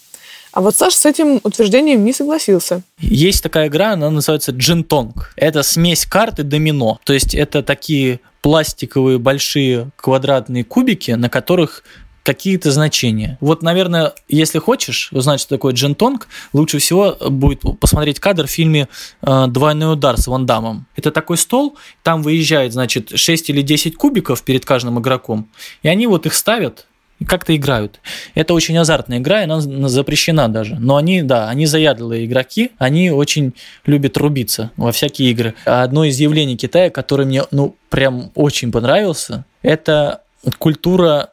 [0.51, 2.81] А вот Саша с этим утверждением не согласился.
[2.99, 5.33] Есть такая игра, она называется джинтонг.
[5.35, 6.99] Это смесь карты домино.
[7.03, 11.83] То есть это такие пластиковые большие квадратные кубики, на которых
[12.27, 13.37] какие-то значения.
[13.39, 18.89] Вот, наверное, если хочешь узнать, что такое джентонг, лучше всего будет посмотреть кадр в фильме
[19.21, 20.87] э, «Двойной удар» с Ван Дамом.
[20.97, 25.47] Это такой стол, там выезжает, значит, 6 или 10 кубиков перед каждым игроком,
[25.83, 26.87] и они вот их ставят,
[27.19, 28.01] и как-то играют.
[28.35, 30.75] Это очень азартная игра, и она запрещена даже.
[30.75, 33.53] Но они, да, они заядлые игроки, они очень
[33.85, 35.55] любят рубиться во всякие игры.
[35.63, 40.23] Одно из явлений Китая, которое мне, ну, прям очень понравился, это
[40.59, 41.31] культура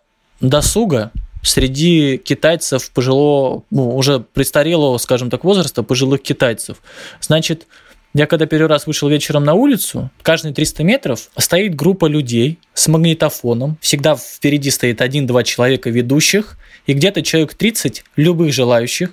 [0.48, 6.78] досуга среди китайцев пожилого, ну, уже престарелого, скажем так, возраста, пожилых китайцев.
[7.20, 7.66] Значит,
[8.14, 12.87] я когда первый раз вышел вечером на улицу, каждые 300 метров стоит группа людей с
[12.87, 13.76] магнитофоном.
[13.80, 19.11] Всегда впереди стоит один-два человека ведущих, и где-то человек 30 любых желающих,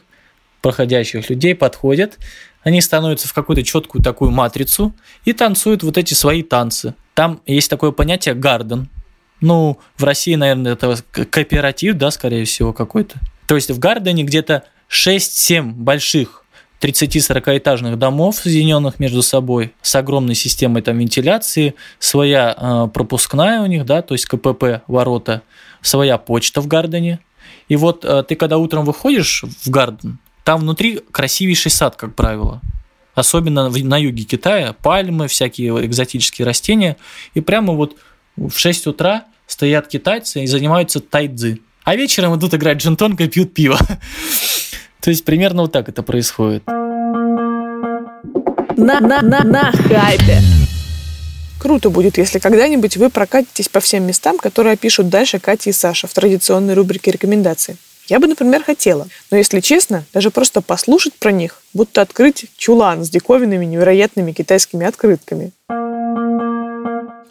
[0.61, 2.19] проходящих людей подходят,
[2.63, 4.93] они становятся в какую-то четкую такую матрицу
[5.25, 6.93] и танцуют вот эти свои танцы.
[7.15, 8.87] Там есть такое понятие гарден,
[9.41, 13.17] ну, в России, наверное, это кооператив, да, скорее всего, какой-то.
[13.47, 16.45] То есть в Гардене где-то 6-7 больших
[16.81, 23.65] 30-40 этажных домов, соединенных между собой, с огромной системой там вентиляции, своя э, пропускная у
[23.65, 25.43] них, да, то есть КПП, ворота,
[25.81, 27.19] своя почта в Гардене.
[27.67, 32.61] И вот э, ты когда утром выходишь в Гарден, там внутри красивейший сад, как правило.
[33.13, 36.97] Особенно на юге Китая, пальмы, всякие экзотические растения.
[37.33, 37.97] И прямо вот
[38.35, 41.61] в 6 утра стоят китайцы и занимаются тайцзи.
[41.83, 43.77] А вечером идут играть джентонка и пьют пиво.
[45.01, 46.63] То есть примерно вот так это происходит.
[48.77, 50.39] На, на, на, на хайпе.
[51.59, 56.07] Круто будет, если когда-нибудь вы прокатитесь по всем местам, которые опишут дальше Катя и Саша
[56.07, 57.75] в традиционной рубрике рекомендаций.
[58.07, 59.07] Я бы, например, хотела.
[59.29, 64.85] Но если честно, даже просто послушать про них, будто открыть чулан с диковинными невероятными китайскими
[64.85, 65.51] открытками.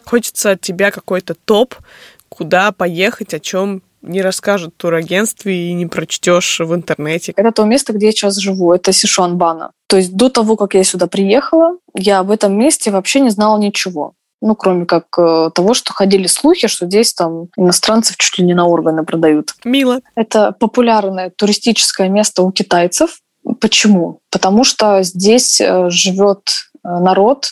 [0.05, 1.75] Хочется от тебя какой-то топ,
[2.29, 7.33] куда поехать, о чем не расскажут турагентстве и не прочтешь в интернете.
[7.35, 8.73] Это то место, где я сейчас живу.
[8.73, 9.71] Это Сишуанбана.
[9.87, 13.59] То есть до того, как я сюда приехала, я об этом месте вообще не знала
[13.59, 14.13] ничего.
[14.43, 18.55] Ну, кроме как э, того, что ходили слухи, что здесь там иностранцев чуть ли не
[18.55, 19.53] на органы продают.
[19.63, 19.99] Мило.
[20.15, 23.19] Это популярное туристическое место у китайцев.
[23.59, 24.21] Почему?
[24.31, 26.49] Потому что здесь э, живет
[26.83, 27.51] э, народ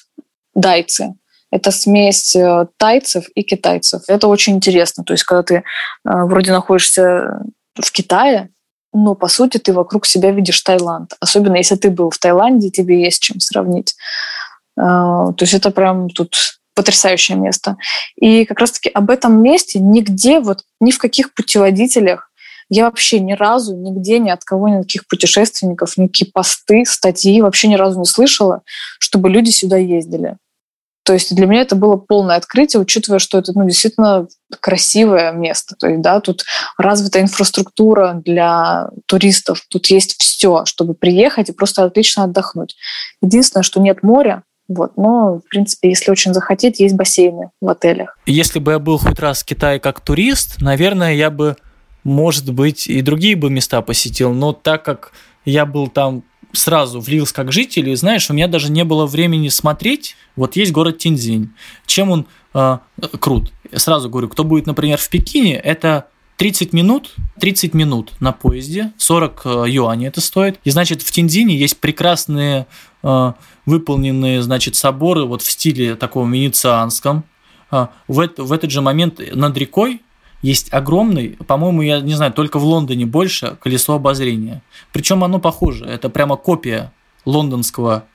[0.56, 1.14] дайцы.
[1.52, 4.04] Это смесь э, тайцев и китайцев.
[4.08, 5.04] Это очень интересно.
[5.04, 5.62] То есть, когда ты э,
[6.04, 7.42] вроде находишься
[7.76, 8.50] в Китае,
[8.94, 11.14] но по сути ты вокруг себя видишь Таиланд.
[11.20, 13.96] Особенно если ты был в Таиланде, тебе есть чем сравнить.
[14.78, 17.78] А, то есть это прям тут потрясающее место.
[18.16, 22.32] И как раз-таки об этом месте нигде, вот ни в каких путеводителях,
[22.70, 27.76] я вообще ни разу, нигде, ни от кого, никаких путешественников, никакие посты, статьи вообще ни
[27.76, 28.62] разу не слышала,
[29.00, 30.38] чтобы люди сюда ездили.
[31.10, 34.28] То есть для меня это было полное открытие, учитывая, что это ну, действительно
[34.60, 35.74] красивое место.
[35.76, 36.46] То есть, да, тут
[36.78, 42.76] развита инфраструктура для туристов, тут есть все, чтобы приехать и просто отлично отдохнуть.
[43.24, 44.98] Единственное, что нет моря, вот.
[44.98, 48.16] Но, в принципе, если очень захотеть, есть бассейны в отелях.
[48.28, 51.56] Если бы я был хоть раз в Китае как турист, наверное, я бы,
[52.04, 54.32] может быть, и другие бы места посетил.
[54.32, 55.12] Но так как
[55.44, 56.22] я был там
[56.54, 60.16] сразу влился как житель, и знаешь, у меня даже не было времени смотреть.
[60.36, 61.52] Вот есть город Тинзинь.
[61.86, 62.78] Чем он э,
[63.20, 63.52] крут?
[63.74, 66.08] Сразу говорю, кто будет, например, в Пекине, это
[66.38, 70.60] 30 минут, 30 минут на поезде, 40 э, юаней это стоит.
[70.64, 72.68] И значит, в Тинзине есть прекрасные
[73.04, 73.34] э,
[73.66, 77.24] выполненные, значит, соборы вот в стиле таком венецианском.
[78.08, 80.02] В, это, в этот же момент над рекой
[80.42, 84.62] есть огромный, по-моему, я не знаю, только в Лондоне больше колесо обозрения.
[84.94, 86.94] Причем оно похоже, это прямо копия
[87.26, 88.06] лондонского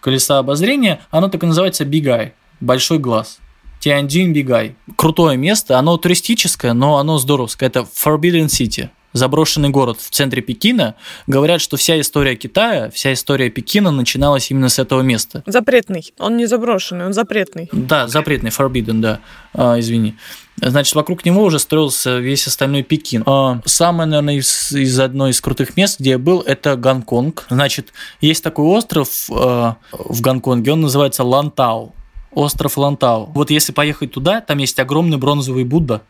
[0.00, 3.38] колеса обозрения, оно так и называется Big Eye, большой глаз.
[3.80, 4.74] Tianjin Big Eye.
[4.96, 7.68] Крутое место, оно туристическое, но оно здоровское.
[7.68, 10.94] Это Forbidden City заброшенный город в центре Пекина,
[11.26, 15.42] говорят, что вся история Китая, вся история Пекина начиналась именно с этого места.
[15.46, 16.12] Запретный.
[16.18, 17.68] Он не заброшенный, он запретный.
[17.72, 19.20] Да, запретный, forbidden, да.
[19.52, 20.16] А, извини.
[20.60, 23.22] Значит, вокруг него уже строился весь остальной Пекин.
[23.26, 27.46] А, самое, наверное, из, из одной из крутых мест, где я был, это Гонконг.
[27.50, 31.94] Значит, есть такой остров а, в Гонконге, он называется Лантау.
[32.32, 33.30] Остров Лантау.
[33.34, 36.02] Вот если поехать туда, там есть огромный бронзовый Будда.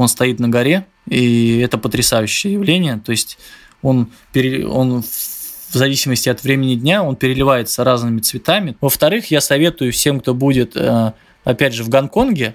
[0.00, 3.02] Он стоит на горе, и это потрясающее явление.
[3.04, 3.36] То есть
[3.82, 8.78] он, он в зависимости от времени дня, он переливается разными цветами.
[8.80, 11.12] Во-вторых, я советую всем, кто будет, э,
[11.44, 12.54] опять же, в Гонконге,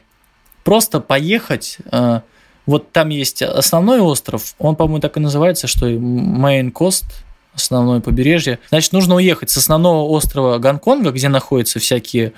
[0.63, 1.77] просто поехать.
[1.91, 2.21] Э,
[2.65, 7.05] вот там есть основной остров, он, по-моему, так и называется, что Main Coast,
[7.53, 8.57] основное побережье.
[8.69, 12.33] Значит, нужно уехать с основного острова Гонконга, где находятся всякие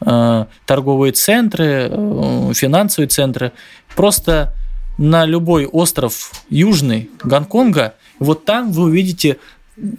[0.00, 3.52] торговые центры, э, финансовые центры,
[3.96, 4.54] просто
[4.96, 9.38] на любой остров южный Гонконга, вот там вы увидите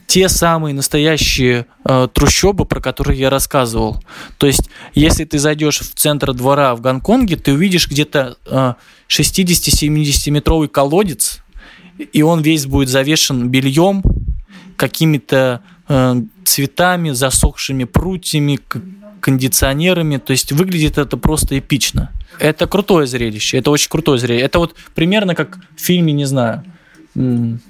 [0.08, 4.04] те самые настоящие э, трущобы, про которые я рассказывал.
[4.38, 8.74] То есть, если ты зайдешь в центр двора в Гонконге, ты увидишь где-то э,
[9.08, 11.42] 60-70 метровый колодец,
[11.98, 14.04] и он весь будет завешен бельем,
[14.76, 18.60] какими-то э, цветами, засохшими прутьями,
[19.20, 20.18] кондиционерами.
[20.18, 22.12] То есть выглядит это просто эпично.
[22.40, 24.46] Это крутое зрелище, это очень крутое зрелище.
[24.46, 26.64] Это вот примерно как в фильме, не знаю,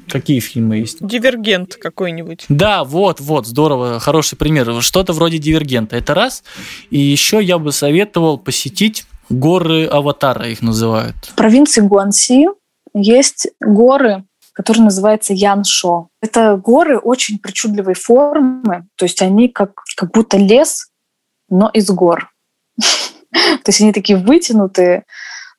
[0.08, 0.98] Какие фильмы есть?
[1.00, 2.46] Дивергент какой-нибудь.
[2.50, 4.82] Да, вот, вот, здорово, хороший пример.
[4.82, 5.96] Что-то вроде Дивергента.
[5.96, 6.44] Это раз.
[6.90, 11.16] И еще я бы советовал посетить горы Аватара, их называют.
[11.22, 12.48] В провинции Гуанси
[12.94, 16.10] есть горы, которые называются Яншо.
[16.22, 20.89] Это горы очень причудливой формы, то есть они как, как будто лес,
[21.50, 22.32] но из гор.
[23.32, 25.04] То есть они такие вытянутые,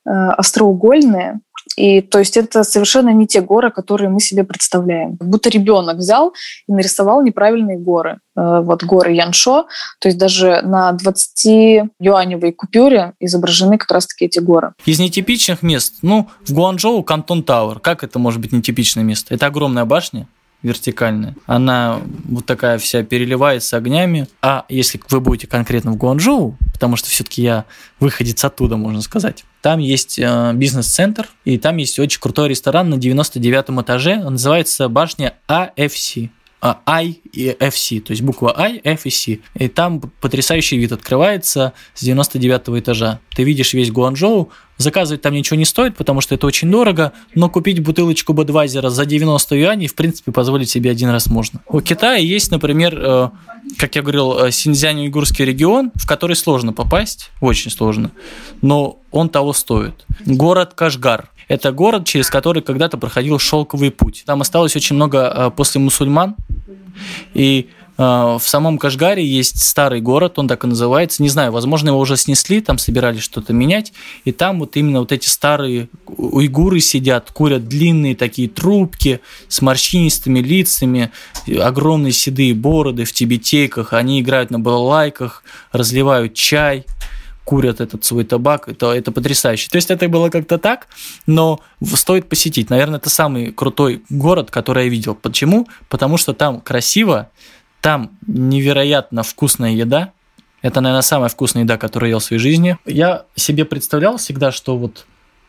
[0.05, 1.39] э, остроугольные.
[1.77, 5.17] И то есть это совершенно не те горы, которые мы себе представляем.
[5.17, 6.33] Как будто ребенок взял
[6.67, 8.19] и нарисовал неправильные горы.
[8.35, 9.67] Э, вот горы Яншо,
[9.99, 14.73] то есть даже на 20-юаневой купюре изображены как раз-таки эти горы.
[14.85, 17.79] Из нетипичных мест, ну, в Гуанчжоу Canton Tower.
[17.79, 19.33] Как это может быть нетипичное место?
[19.33, 20.27] Это огромная башня,
[20.63, 21.35] вертикальная.
[21.45, 24.27] Она вот такая вся переливается огнями.
[24.41, 27.65] А если вы будете конкретно в Гуанчжоу, потому что все-таки я
[27.99, 32.97] выходец оттуда, можно сказать, там есть э, бизнес-центр, и там есть очень крутой ресторан на
[32.97, 34.21] 99 этаже.
[34.23, 36.29] Он называется башня IFC.
[36.63, 39.39] А, I и FC, то есть буква I, F и C.
[39.55, 43.19] И там потрясающий вид открывается с 99 этажа.
[43.35, 47.49] Ты видишь весь Гуанчжоу, заказывать там ничего не стоит, потому что это очень дорого, но
[47.49, 51.61] купить бутылочку Бадвайзера за 90 юаней, в принципе, позволить себе один раз можно.
[51.67, 53.29] У Китая есть, например, э,
[53.77, 58.11] как я говорил, э, Синьцзянь-Уйгурский регион, в который сложно попасть, очень сложно,
[58.61, 60.05] но он того стоит.
[60.25, 61.30] Город Кашгар.
[61.51, 64.23] Это город, через который когда-то проходил шелковый путь.
[64.25, 66.37] Там осталось очень много э, после мусульман,
[67.33, 71.21] и э, в самом Кашгаре есть старый город, он так и называется.
[71.21, 73.91] Не знаю, возможно, его уже снесли, там собирались что-то менять.
[74.23, 80.39] И там вот именно вот эти старые уйгуры сидят, курят длинные такие трубки с морщинистыми
[80.39, 81.11] лицами,
[81.61, 83.91] огромные седые бороды в тибетейках.
[83.91, 85.43] Они играют на балалайках,
[85.73, 86.85] разливают чай
[87.43, 89.69] курят этот свой табак, это, это потрясающе.
[89.69, 90.87] То есть это было как-то так,
[91.25, 91.59] но
[91.93, 92.69] стоит посетить.
[92.69, 95.15] Наверное, это самый крутой город, который я видел.
[95.15, 95.67] Почему?
[95.89, 97.29] Потому что там красиво,
[97.81, 100.13] там невероятно вкусная еда.
[100.61, 102.77] Это, наверное, самая вкусная еда, которую я ел в своей жизни.
[102.85, 105.05] Я себе представлял всегда, что вот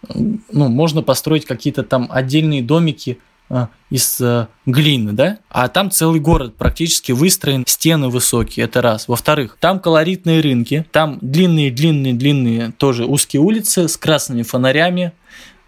[0.09, 3.18] ну, можно построить какие-то там отдельные домики
[3.90, 9.09] из э, глины, да, а там целый город практически выстроен, стены высокие, это раз.
[9.09, 15.12] Во-вторых, там колоритные рынки, там длинные-длинные-длинные тоже узкие улицы с красными фонарями,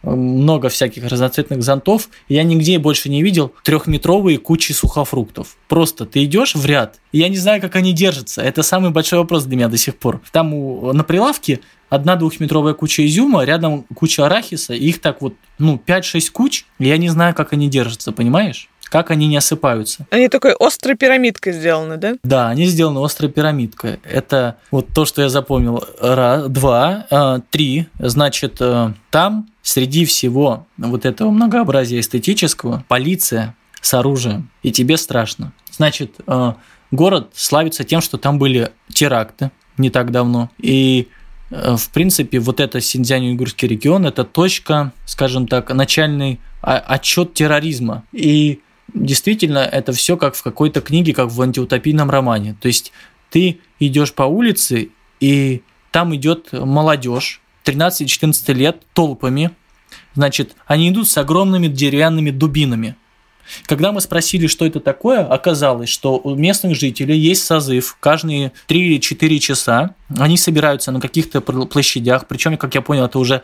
[0.05, 2.09] много всяких разноцветных зонтов.
[2.29, 5.57] Я нигде больше не видел трехметровые кучи сухофруктов.
[5.69, 8.43] Просто ты идешь в ряд, и я не знаю, как они держатся.
[8.43, 10.21] Это самый большой вопрос для меня до сих пор.
[10.33, 11.61] Там у, на прилавке
[11.95, 16.97] одна двухметровая куча изюма, рядом куча арахиса, и их так вот, ну, 5-6 куч, я
[16.99, 18.69] не знаю, как они держатся, понимаешь?
[18.85, 20.07] Как они не осыпаются.
[20.11, 22.17] Они такой острой пирамидкой сделаны, да?
[22.23, 23.99] Да, они сделаны острой пирамидкой.
[24.05, 25.83] Это вот то, что я запомнил.
[26.01, 27.87] Раз, два, э, три.
[27.99, 35.53] Значит, э, там среди всего вот этого многообразия эстетического полиция с оружием, и тебе страшно.
[35.73, 36.53] Значит, э,
[36.91, 41.09] город славится тем, что там были теракты не так давно, и
[41.55, 48.05] в принципе, вот это Синьцзянь-Уйгурский регион– это точка, скажем так, начальный отчет терроризма.
[48.13, 48.61] И
[48.93, 52.57] действительно, это все как в какой-то книге, как в антиутопийном романе.
[52.61, 52.93] То есть
[53.31, 54.91] ты идешь по улице,
[55.21, 59.51] и там идет молодежь, 13-14 лет, толпами.
[60.15, 62.97] Значит, они идут с огромными деревянными дубинами–
[63.67, 67.97] когда мы спросили, что это такое, оказалось, что у местных жителей есть созыв.
[68.01, 73.19] Каждые 3 или 4 часа они собираются на каких-то площадях, причем, как я понял, это
[73.19, 73.43] уже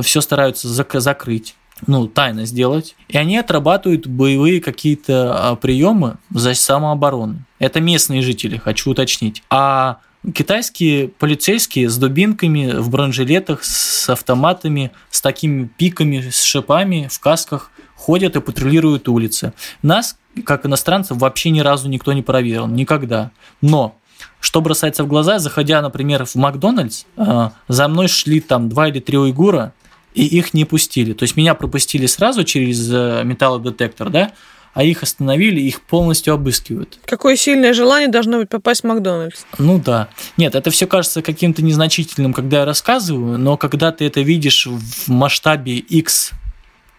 [0.00, 1.54] все стараются закрыть
[1.86, 2.94] ну, тайно сделать.
[3.08, 7.44] И они отрабатывают боевые какие-то а, приемы за самооборону.
[7.58, 9.42] Это местные жители, хочу уточнить.
[9.50, 9.98] А
[10.34, 17.70] китайские полицейские с дубинками, в бронежилетах, с автоматами, с такими пиками, с шипами, в касках
[18.00, 19.52] ходят и патрулируют улицы.
[19.82, 23.30] Нас, как иностранцев, вообще ни разу никто не проверил, никогда.
[23.60, 23.94] Но
[24.40, 29.00] что бросается в глаза, заходя, например, в Макдональдс, э, за мной шли там два или
[29.00, 29.74] три уйгура,
[30.14, 31.12] и их не пустили.
[31.12, 34.32] То есть меня пропустили сразу через э, металлодетектор, да,
[34.72, 36.98] а их остановили, их полностью обыскивают.
[37.04, 39.42] Какое сильное желание должно быть попасть в Макдональдс?
[39.58, 40.08] Ну да.
[40.38, 45.08] Нет, это все кажется каким-то незначительным, когда я рассказываю, но когда ты это видишь в
[45.08, 46.32] масштабе X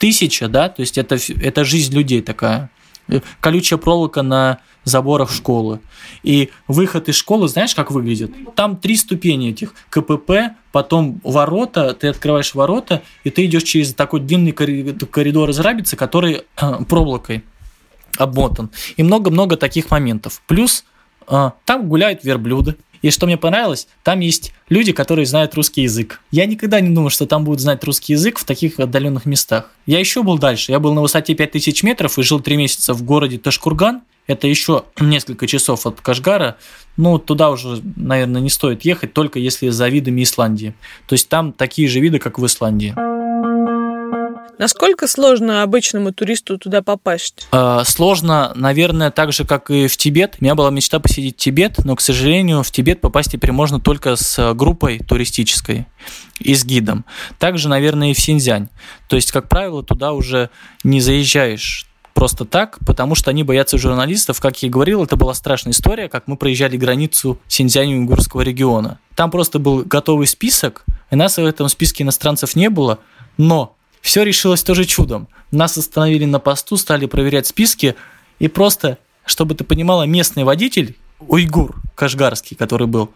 [0.02, 2.72] тысяча, да, то есть это, это жизнь людей такая.
[3.08, 5.80] Э, колючая проволока на заборах школы.
[6.24, 8.32] И выход из школы, знаешь, как выглядит?
[8.56, 9.76] Там три ступени этих.
[9.92, 15.96] КПП, потом ворота, ты открываешь ворота, и ты идешь через такой длинный коридор из рабицы,
[15.96, 17.44] который э, проволокой
[18.18, 18.72] обмотан.
[18.98, 20.42] И много-много таких моментов.
[20.48, 20.84] Плюс
[21.28, 22.76] э, там гуляют верблюды.
[23.02, 26.22] И что мне понравилось, там есть люди, которые знают русский язык.
[26.32, 29.72] Я никогда не думал, что там будут знать русский язык в таких отдаленных местах.
[29.86, 30.72] Я еще был дальше.
[30.72, 34.02] Я был на высоте 5000 метров и жил 3 месяца в городе Ташкурган.
[34.28, 36.58] Это еще несколько часов от Кашгара.
[36.96, 40.76] Ну, туда уже, наверное, не стоит ехать, только если за видами Исландии.
[41.08, 42.96] То есть там такие же виды, как в Исландии.
[44.62, 47.48] Насколько сложно обычному туристу туда попасть?
[47.52, 50.36] Э, сложно, наверное, так же, как и в Тибет.
[50.40, 54.16] У меня была мечта посетить Тибет, но, к сожалению, в Тибет попасть теперь можно только
[54.16, 55.88] с группой туристической
[56.38, 57.06] и с гидом.
[57.40, 58.70] Также, наверное, и в Синьцзянь.
[59.08, 60.52] То есть, как правило, туда уже
[60.84, 64.40] не заезжаешь просто так, потому что они боятся журналистов.
[64.40, 69.00] Как я и говорил, это была страшная история, как мы проезжали границу Синьцзянь-Уйгурского региона.
[69.16, 73.00] Там просто был готовый список, и нас в этом списке иностранцев не было,
[73.38, 75.28] но все решилось тоже чудом.
[75.52, 77.96] Нас остановили на посту, стали проверять списки,
[78.40, 83.12] и просто, чтобы ты понимала, местный водитель, уйгур кашгарский, который был,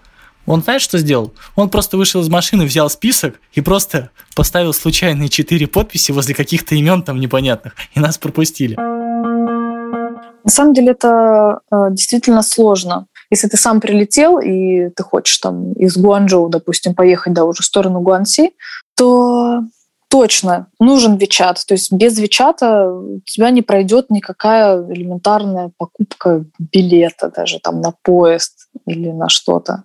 [0.45, 1.33] он знаешь, что сделал?
[1.55, 6.75] Он просто вышел из машины, взял список и просто поставил случайные четыре подписи возле каких-то
[6.75, 8.75] имен там непонятных, и нас пропустили.
[8.75, 13.07] На самом деле это э, действительно сложно.
[13.31, 17.65] Если ты сам прилетел и ты хочешь там из Гуанчжоу, допустим, поехать да, уже в
[17.65, 18.51] сторону Гуанси,
[18.95, 19.61] то
[20.09, 21.61] точно нужен Вичат.
[21.67, 27.91] То есть без Вичата у тебя не пройдет никакая элементарная покупка билета даже там на
[28.03, 29.83] поезд или на что-то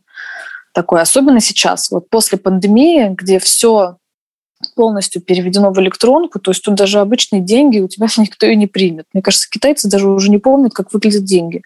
[0.72, 1.02] такое.
[1.02, 3.96] Особенно сейчас, вот после пандемии, где все
[4.76, 8.66] полностью переведено в электронку, то есть тут даже обычные деньги у тебя никто и не
[8.66, 9.06] примет.
[9.12, 11.62] Мне кажется, китайцы даже уже не помнят, как выглядят деньги,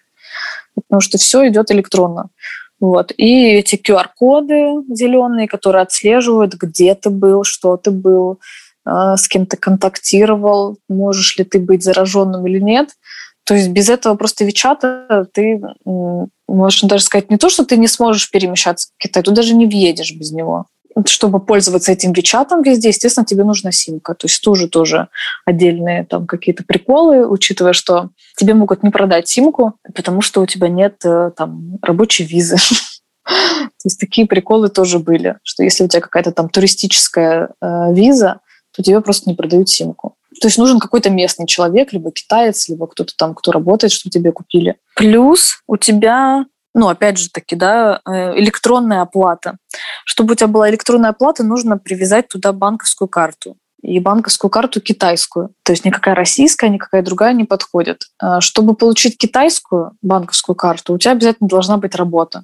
[0.75, 2.29] потому что все идет электронно.
[2.79, 3.11] Вот.
[3.17, 8.39] И эти QR-коды зеленые, которые отслеживают, где ты был, что ты был,
[8.85, 12.89] а, с кем ты контактировал, можешь ли ты быть зараженным или нет.
[13.45, 15.61] То есть без этого просто Вичата ты
[16.47, 19.65] можно даже сказать, не то, что ты не сможешь перемещаться в Китай, ты даже не
[19.65, 20.65] въедешь без него.
[21.05, 24.13] Чтобы пользоваться этим Вичатом везде, естественно, тебе нужна симка.
[24.13, 25.09] То есть тоже тоже
[25.45, 30.69] отдельные там какие-то приколы, учитывая, что тебе могут не продать симку, потому что у тебя
[30.69, 32.55] нет э, там рабочей визы.
[33.25, 38.39] То есть такие приколы тоже были, что если у тебя какая-то там туристическая э, виза,
[38.75, 40.15] то тебе просто не продают симку.
[40.41, 44.31] То есть нужен какой-то местный человек, либо китаец, либо кто-то там, кто работает, чтобы тебе
[44.31, 44.75] купили.
[44.95, 49.57] Плюс у тебя ну, опять же таки, да, э, электронная оплата.
[50.03, 55.51] Чтобы у тебя была электронная оплата, нужно привязать туда банковскую карту и банковскую карту китайскую.
[55.63, 58.07] То есть никакая российская, никакая другая не подходит.
[58.19, 62.43] А чтобы получить китайскую банковскую карту, у тебя обязательно должна быть работа.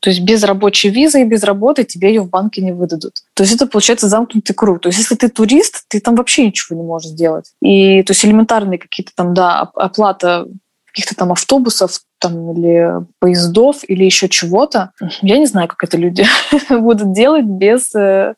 [0.00, 3.14] То есть без рабочей визы и без работы тебе ее в банке не выдадут.
[3.34, 4.80] То есть это получается замкнутый круг.
[4.80, 7.52] То есть если ты турист, ты там вообще ничего не можешь сделать.
[7.60, 10.46] И то есть элементарные какие-то там, да, оплата
[10.86, 14.90] каких-то там автобусов там, или поездов, или еще чего-то.
[15.22, 16.24] Я не знаю, как это люди
[16.70, 18.34] будут делать без, э,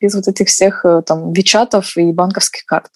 [0.00, 2.90] без вот этих всех э, там вичатов и банковских карт.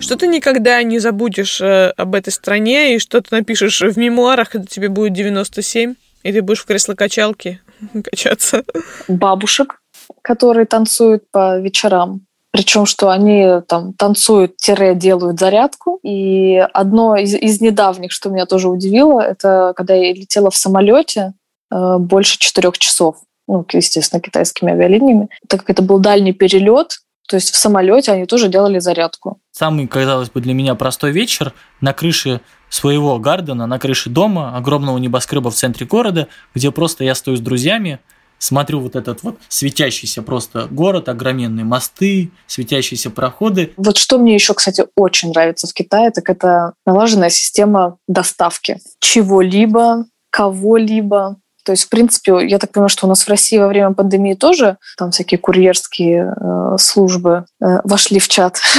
[0.00, 4.50] Что ты никогда не забудешь э, об этой стране, и что ты напишешь в мемуарах,
[4.50, 7.60] когда тебе будет 97, и ты будешь в кресло-качалке
[8.04, 8.64] качаться?
[9.08, 9.80] Бабушек,
[10.22, 16.00] которые танцуют по вечерам причем, что они там танцуют-делают зарядку.
[16.02, 21.32] И одно из, из недавних, что меня тоже удивило, это когда я летела в самолете
[21.70, 23.16] э, больше четырех часов.
[23.46, 25.28] Ну, естественно, китайскими авиалиниями.
[25.48, 29.38] Так как это был дальний перелет, то есть в самолете они тоже делали зарядку.
[29.52, 34.98] Самый, казалось бы, для меня простой вечер на крыше своего гардена, на крыше дома, огромного
[34.98, 36.26] небоскреба в центре города,
[36.56, 38.00] где просто я стою с друзьями,
[38.40, 43.72] смотрю вот этот вот светящийся просто город, огроменные мосты, светящиеся проходы.
[43.76, 50.06] Вот что мне еще, кстати, очень нравится в Китае, так это налаженная система доставки чего-либо,
[50.30, 51.36] кого-либо.
[51.64, 54.34] То есть, в принципе, я так понимаю, что у нас в России во время пандемии
[54.34, 58.60] тоже там всякие курьерские э, службы э, вошли в чат.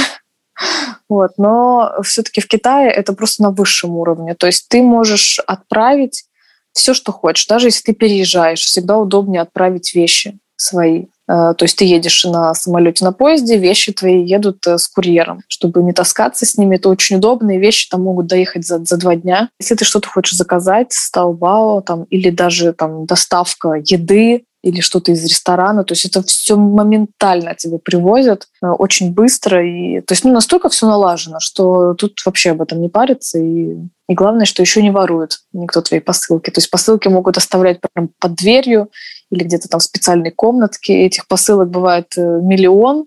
[1.08, 1.32] Вот.
[1.38, 4.34] Но все-таки в Китае это просто на высшем уровне.
[4.34, 6.24] То есть ты можешь отправить
[6.72, 7.46] все, что хочешь.
[7.46, 11.06] Даже если ты переезжаешь, всегда удобнее отправить вещи свои.
[11.28, 15.42] Э, то есть ты едешь на самолете, на поезде, вещи твои едут э, с курьером.
[15.48, 18.96] Чтобы не таскаться с ними, это очень удобно, и вещи там могут доехать за, за
[18.96, 19.48] два дня.
[19.58, 25.10] Если ты что-то хочешь заказать с Taobao, там, или даже там, доставка еды, или что-то
[25.12, 25.84] из ресторана.
[25.84, 29.66] То есть это все моментально тебе привозят, э, очень быстро.
[29.66, 33.38] И, то есть ну, настолько все налажено, что тут вообще об этом не парится.
[33.38, 33.76] И,
[34.08, 36.50] и главное, что еще не воруют никто твои посылки.
[36.50, 38.90] То есть посылки могут оставлять прям под дверью
[39.32, 41.06] или где-то там в специальной комнатке.
[41.06, 43.06] Этих посылок бывает э, миллион,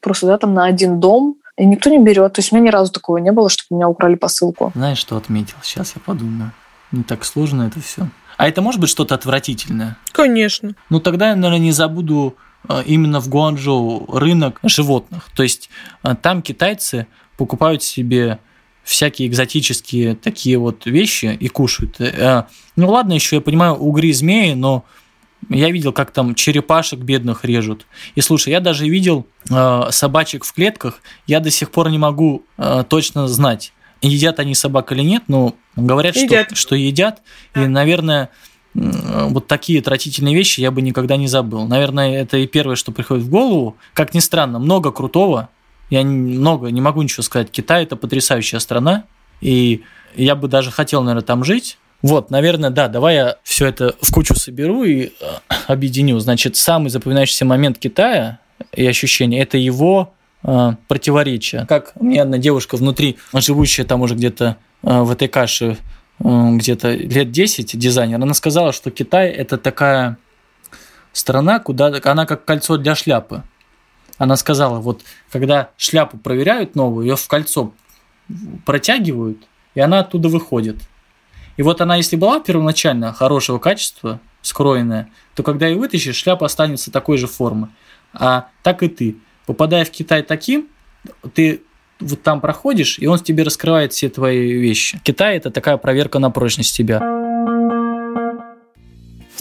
[0.00, 1.36] просто да, там на один дом.
[1.56, 2.32] И никто не берет.
[2.32, 4.72] То есть у меня ни разу такого не было, чтобы у меня украли посылку.
[4.74, 5.56] Знаешь, что отметил?
[5.62, 6.52] Сейчас я подумаю.
[6.92, 8.08] Не так сложно это все.
[8.36, 9.96] А это может быть что-то отвратительное?
[10.12, 10.74] Конечно.
[10.90, 12.36] Ну тогда я, наверное, не забуду
[12.68, 15.28] э, именно в Гуанчжоу рынок животных.
[15.34, 15.70] То есть
[16.04, 18.38] э, там китайцы покупают себе
[18.84, 21.98] всякие экзотические такие вот вещи и кушают.
[22.76, 24.84] Ну ладно, еще я понимаю, угри змеи, но
[25.48, 27.86] я видел, как там черепашек бедных режут.
[28.14, 29.26] И слушай, я даже видел
[29.90, 32.44] собачек в клетках, я до сих пор не могу
[32.88, 33.72] точно знать,
[34.02, 36.48] едят они собак или нет, но говорят, едят.
[36.48, 37.22] Что, что едят.
[37.54, 38.30] И, наверное,
[38.74, 41.66] вот такие отвратительные вещи я бы никогда не забыл.
[41.66, 43.76] Наверное, это и первое, что приходит в голову.
[43.92, 45.48] Как ни странно, много крутого.
[45.90, 47.50] Я много не могу ничего сказать.
[47.50, 49.04] Китай– это потрясающая страна.
[49.40, 49.82] И
[50.16, 51.78] я бы даже хотел, наверное, там жить.
[52.04, 55.10] Вот, наверное, да, давай я все это в кучу соберу и э,
[55.68, 56.18] объединю.
[56.18, 58.40] Значит, самый запоминающийся момент Китая
[58.72, 61.64] и ощущение– это его э, противоречия.
[61.66, 65.78] Как мне одна девушка внутри, живущая там уже где-то э, в этой каше
[66.18, 70.18] э, где-то лет 10, дизайнер, она сказала, что Китай– это такая
[71.14, 73.44] страна, куда она как кольцо для шляпы.
[74.18, 75.00] Она сказала, вот
[75.32, 77.72] когда шляпу проверяют новую, ее в кольцо
[78.66, 79.38] протягивают,
[79.74, 80.76] и она оттуда выходит.
[81.56, 86.90] И вот она, если была первоначально хорошего качества, скроенная, то когда ее вытащишь, шляпа останется
[86.90, 87.68] такой же формы.
[88.12, 89.16] А так и ты.
[89.46, 90.68] Попадая в Китай таким,
[91.34, 91.62] ты
[92.00, 95.00] вот там проходишь, и он тебе раскрывает все твои вещи.
[95.02, 97.23] Китай– это такая проверка на прочность тебя.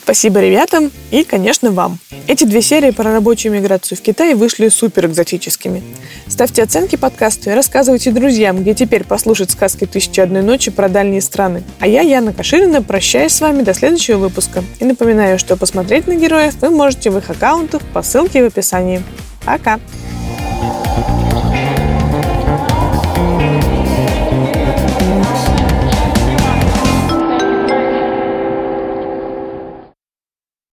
[0.03, 1.97] Спасибо ребятам и, конечно, вам.
[2.27, 5.81] Эти две серии про рабочую миграцию в Китае вышли супер экзотическими.
[6.27, 11.21] Ставьте оценки подкасту и рассказывайте друзьям, где теперь послушать сказки «Тысячи одной ночи» про дальние
[11.21, 11.63] страны.
[11.79, 14.61] А я, Яна Каширина, прощаюсь с вами до следующего выпуска.
[14.81, 19.01] И напоминаю, что посмотреть на героев вы можете в их аккаунтах по ссылке в описании.
[19.45, 19.79] Пока!